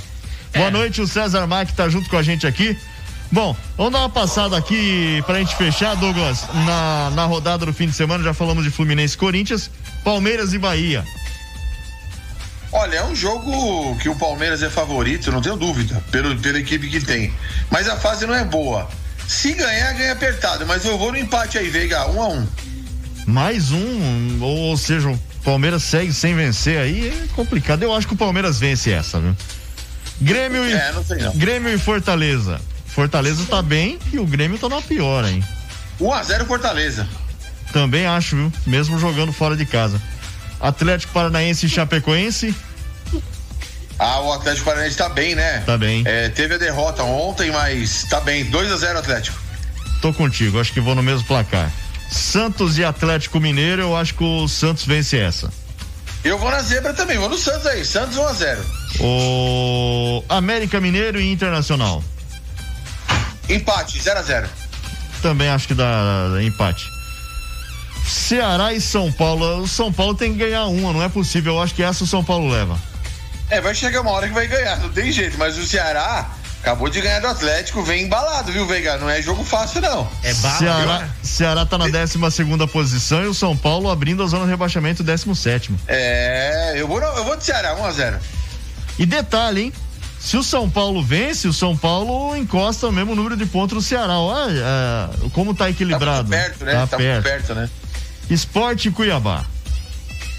[0.51, 0.59] É.
[0.59, 2.77] Boa noite, o César Mac tá junto com a gente aqui.
[3.33, 6.45] Bom, vamos dar uma passada aqui pra gente fechar, Douglas.
[6.67, 9.71] Na, na rodada do fim de semana, já falamos de Fluminense Corinthians,
[10.03, 11.03] Palmeiras e Bahia.
[12.71, 16.87] Olha, é um jogo que o Palmeiras é favorito, não tenho dúvida, pelo, pela equipe
[16.87, 17.33] que tem.
[17.71, 18.87] Mas a fase não é boa.
[19.27, 20.67] Se ganhar, ganha apertado.
[20.67, 22.47] Mas eu vou no empate aí, Veiga, um a um.
[23.25, 27.81] Mais um, ou, ou seja, o Palmeiras segue sem vencer aí, é complicado.
[27.81, 29.35] Eu acho que o Palmeiras vence essa, viu?
[30.21, 31.35] Grêmio e, É, não sei não.
[31.35, 32.61] Grêmio e Fortaleza.
[32.93, 35.43] Fortaleza tá bem e o Grêmio tá na pior, hein?
[35.99, 37.07] 1 a 0 Fortaleza.
[37.71, 38.53] Também acho, viu?
[38.67, 39.99] Mesmo jogando fora de casa.
[40.59, 42.55] Atlético Paranaense e Chapecoense.
[43.97, 45.63] Ah, o Atlético Paranaense tá bem, né?
[45.65, 46.03] Tá bem.
[46.05, 48.45] É, teve a derrota ontem, mas tá bem.
[48.45, 49.37] 2 a 0 Atlético.
[50.01, 51.71] Tô contigo, acho que vou no mesmo placar.
[52.11, 55.51] Santos e Atlético Mineiro, eu acho que o Santos vence essa.
[56.23, 57.83] Eu vou na zebra também, vou no Santos aí.
[57.83, 58.65] Santos 1 a 0
[58.99, 62.03] O América Mineiro e Internacional.
[63.53, 64.49] Empate, 0 a 0
[65.21, 66.91] Também acho que dá empate.
[68.07, 69.61] Ceará e São Paulo.
[69.61, 71.55] O São Paulo tem que ganhar uma, não é possível.
[71.55, 72.77] Eu acho que essa o São Paulo leva.
[73.49, 75.37] É, vai chegar uma hora que vai ganhar, não tem jeito.
[75.37, 76.29] Mas o Ceará
[76.61, 78.97] acabou de ganhar do Atlético, vem embalado, viu, Veiga?
[78.97, 80.09] Não é jogo fácil, não.
[80.23, 84.45] É Ceará, Ceará tá na 12 segunda posição e o São Paulo abrindo a zona
[84.45, 88.19] de rebaixamento 17 É, eu vou, eu vou de Ceará, 1 a 0
[88.97, 89.73] E detalhe, hein?
[90.23, 93.81] Se o São Paulo vence, o São Paulo encosta o mesmo número de pontos no
[93.81, 94.19] Ceará.
[94.19, 96.29] Olha é, como tá equilibrado.
[96.29, 96.73] Tá muito perto, né?
[96.73, 97.13] Tá, Tá perto.
[97.13, 97.69] muito perto, né?
[98.29, 99.43] Esporte Cuiabá.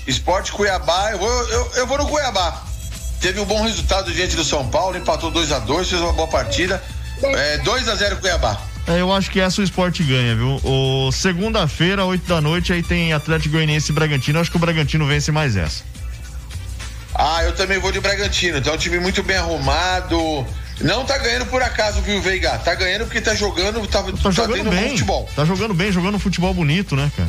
[0.07, 2.63] Esporte Cuiabá, eu vou, eu, eu vou no Cuiabá.
[3.21, 6.29] Teve um bom resultado diante do São Paulo, empatou 2 a 2 fez uma boa
[6.29, 6.83] partida.
[7.23, 8.59] É, 2 a 0 Cuiabá.
[8.87, 10.61] É, eu acho que essa o esporte ganha, viu?
[10.65, 14.39] O segunda-feira, 8 da noite, aí tem Atlético Goianiense e Bragantino.
[14.39, 15.85] Eu acho que o Bragantino vence mais essa.
[17.15, 18.59] Ah, eu também vou de Bragantino.
[18.59, 20.45] Então, é um time muito bem arrumado.
[20.81, 22.59] Não tá ganhando por acaso, viu, Veiga?
[22.59, 24.91] Tá ganhando porque tá jogando, tá, Tá tá jogando tendo bom bem.
[24.91, 25.29] futebol.
[25.37, 27.29] Tá jogando bem, jogando futebol bonito, né, cara?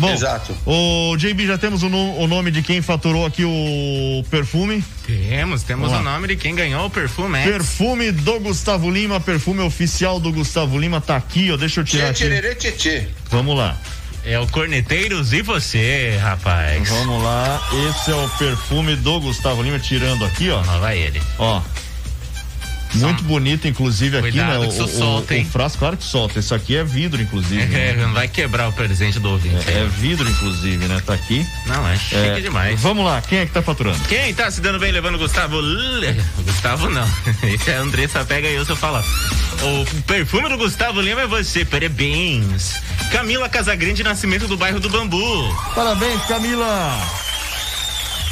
[0.00, 0.56] Bom, Exato.
[0.66, 4.84] O JB, já temos o, no- o nome de quem faturou aqui o perfume?
[5.04, 6.12] Temos, temos Vamos o lá.
[6.14, 7.38] nome de quem ganhou o perfume.
[7.38, 7.50] X.
[7.50, 11.56] Perfume do Gustavo Lima, perfume oficial do Gustavo Lima, tá aqui, ó.
[11.56, 12.54] Deixa eu tirar Tchê, aqui.
[12.54, 13.08] tchê, tchê.
[13.30, 13.76] Vamos lá.
[14.24, 16.88] É o Corneteiros e você, rapaz.
[16.88, 17.60] Vamos lá.
[17.88, 20.60] Esse é o perfume do Gustavo Lima, tirando aqui, ó.
[20.60, 21.20] Lá vai ele.
[21.38, 21.62] Ó.
[22.98, 24.66] Muito bonito, inclusive, aqui, Cuidado né?
[24.66, 25.42] que isso solta, hein?
[25.42, 26.38] o frasco, claro que solta.
[26.38, 27.62] Isso aqui é vidro, inclusive.
[27.62, 28.02] É, né?
[28.04, 29.56] não vai quebrar o presente do ouvinte.
[29.68, 31.00] É, é vidro, inclusive, né?
[31.04, 31.46] Tá aqui.
[31.66, 32.80] Não, é chique É, demais.
[32.80, 33.98] Vamos lá, quem é que tá faturando?
[34.08, 35.60] Quem tá se dando bem levando o Gustavo?
[36.44, 37.08] Gustavo não.
[37.42, 39.04] Esse é a Andressa Pega eu se eu falar.
[39.62, 42.80] O perfume do Gustavo Lima é você, parabéns.
[43.12, 45.54] Camila Casagrande, nascimento do bairro do Bambu.
[45.74, 47.19] Parabéns, Camila.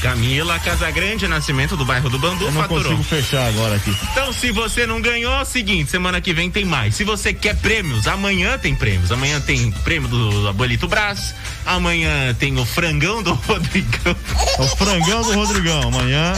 [0.02, 2.82] Camila Casagrande, nascimento do bairro do Bambu, Eu não faturou.
[2.84, 3.94] consigo fechar agora aqui.
[4.12, 6.94] Então, se você não ganhou, é o seguinte, semana que vem tem mais.
[6.94, 9.10] Se você quer prêmios, amanhã tem prêmios.
[9.10, 11.34] Amanhã tem prêmio do Abuelito Brás.
[11.66, 14.16] Amanhã tem o frangão do Rodrigão.
[14.58, 15.82] É o frangão do Rodrigão.
[15.88, 16.32] Amanhã,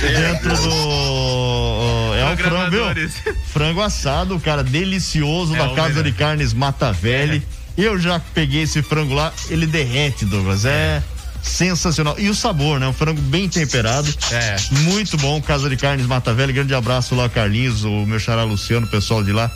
[0.00, 2.14] dentro do.
[2.14, 2.76] É o frango.
[3.52, 6.04] Frango assado, cara, delicioso, É da Casa melhor.
[6.04, 7.42] de Carnes Mata Velha.
[7.76, 10.64] Eu já peguei esse frango lá, ele derrete, Douglas.
[10.66, 11.02] É.
[11.42, 12.14] Sensacional.
[12.18, 12.86] E o sabor, né?
[12.86, 14.12] Um frango bem temperado.
[14.30, 14.56] É.
[14.70, 15.42] Muito bom.
[15.42, 16.52] Casa de Carnes Mata Velha.
[16.52, 19.50] Grande abraço lá, Carlinhos, o meu xará Luciano, o pessoal de lá.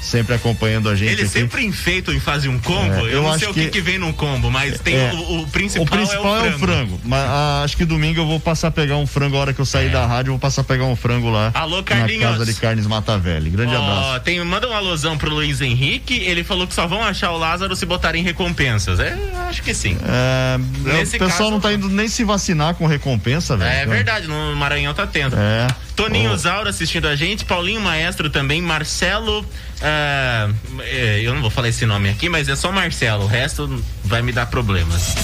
[0.00, 1.12] Sempre acompanhando a gente.
[1.12, 1.30] Ele aqui.
[1.30, 2.94] sempre enfeita em fase um combo.
[2.94, 5.10] É, eu, eu não acho sei o que, que- vem num combo, mas tem É.
[5.12, 7.00] o, o principal, O principal é o frango.
[7.04, 9.36] Mas ah, acho que domingo eu vou passar a pegar um frango.
[9.36, 11.50] A hora que eu sair da rádio, eu vou passar a pegar um frango lá.
[11.54, 11.58] É.
[11.58, 12.22] Alô, Na Carlinhos.
[12.30, 13.50] Casa de Carnes Mata Velha.
[13.50, 14.20] Grande Ó, abraço.
[14.24, 16.14] tem, manda um alôzão pro Luiz Henrique.
[16.14, 19.00] Ele falou que só vão achar o Lázaro se botarem recompensas.
[19.00, 19.16] É,
[19.48, 19.96] acho que sim.
[20.06, 20.58] É,
[21.04, 23.70] o pessoal caso- não tá indo nem se vacinar com recompensa, velho.
[23.70, 25.36] É verdade, no Maranhão tá tendo.
[25.36, 25.66] É.
[25.96, 29.44] Toninho Ô, Zaura assistindo a gente, Paulinho Maestro também, Marcelo.
[29.82, 30.48] Ah,
[30.80, 33.24] é, eu não vou falar esse nome aqui, mas é só Marcelo.
[33.24, 35.14] O resto vai me dar problemas.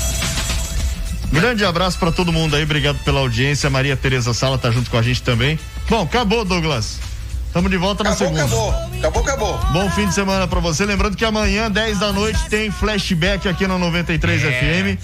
[1.32, 3.68] Grande abraço pra todo mundo aí, obrigado pela audiência.
[3.68, 5.58] Maria Tereza Sala tá junto com a gente também.
[5.88, 7.00] Bom, acabou, Douglas.
[7.52, 8.44] Tamo de volta na Acabou, segunda.
[8.44, 8.98] acabou.
[8.98, 9.58] Acabou, acabou.
[9.72, 10.84] Bom fim de semana pra você.
[10.84, 14.98] Lembrando que amanhã, 10 da noite, tem flashback aqui no 93 FM.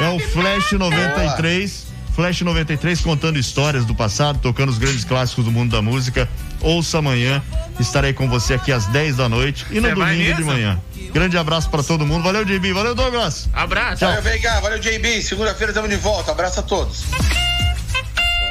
[0.00, 1.86] É o Flash 93.
[2.14, 6.28] Flash 93 contando histórias do passado, tocando os grandes clássicos do mundo da música.
[6.62, 7.42] Ouça amanhã.
[7.80, 10.80] Estarei com você aqui às 10 da noite e no Cê domingo de manhã.
[11.12, 12.22] Grande abraço pra todo mundo.
[12.22, 12.72] Valeu, JB.
[12.72, 13.48] Valeu, Douglas.
[13.52, 13.98] Abraço.
[13.98, 14.08] Tchau.
[14.08, 14.60] Valeu, Veiga.
[14.60, 15.22] Valeu, JB.
[15.22, 16.30] Segunda-feira estamos de volta.
[16.32, 17.04] Abraço a todos.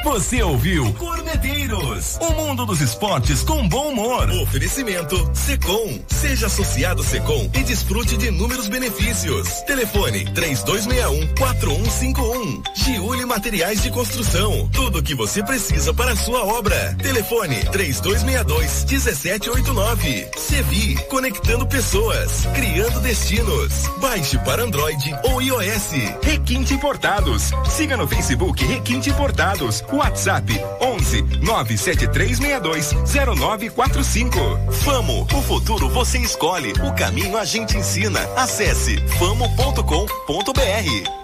[0.04, 4.28] Você ouviu Corneteiros, o mundo dos esportes com bom humor.
[4.42, 6.00] Oferecimento Secom.
[6.08, 9.48] Seja associado Secom e desfrute de inúmeros benefícios.
[9.62, 12.62] Telefone 3261-4151.
[12.74, 14.68] Giuli Materiais de Construção.
[14.72, 16.94] Tudo o que você precisa para a sua obra.
[17.00, 20.36] Telefone 3262-1789.
[20.36, 23.86] Sevi, conectando pessoas, criando destinos.
[24.00, 25.92] Baixe para Android ou iOS.
[26.22, 27.52] Requinte Importados.
[27.70, 29.80] Siga no Facebook Requinte Importados.
[29.92, 32.92] WhatsApp 11 97362
[33.38, 34.38] 0945.
[34.84, 38.20] Famo, o futuro você escolhe, o caminho a gente ensina.
[38.36, 40.12] Acesse famo.com.br.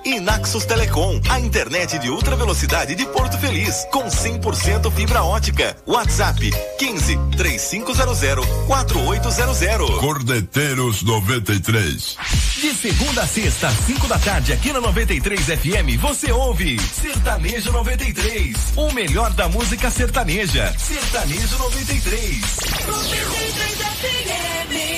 [0.04, 5.76] E Naxos Telecom, a internet de ultra velocidade de Porto Feliz, com 100% fibra ótica.
[5.86, 9.98] WhatsApp 15 3500 4800.
[9.98, 12.16] Cordeteiros 93.
[12.60, 17.70] De segunda a sexta, às 5 da tarde, aqui na 93 FM, você ouve Sertanejo
[17.70, 18.57] 93.
[18.76, 20.74] O melhor da música sertaneja.
[20.78, 22.56] Sertanejo 93.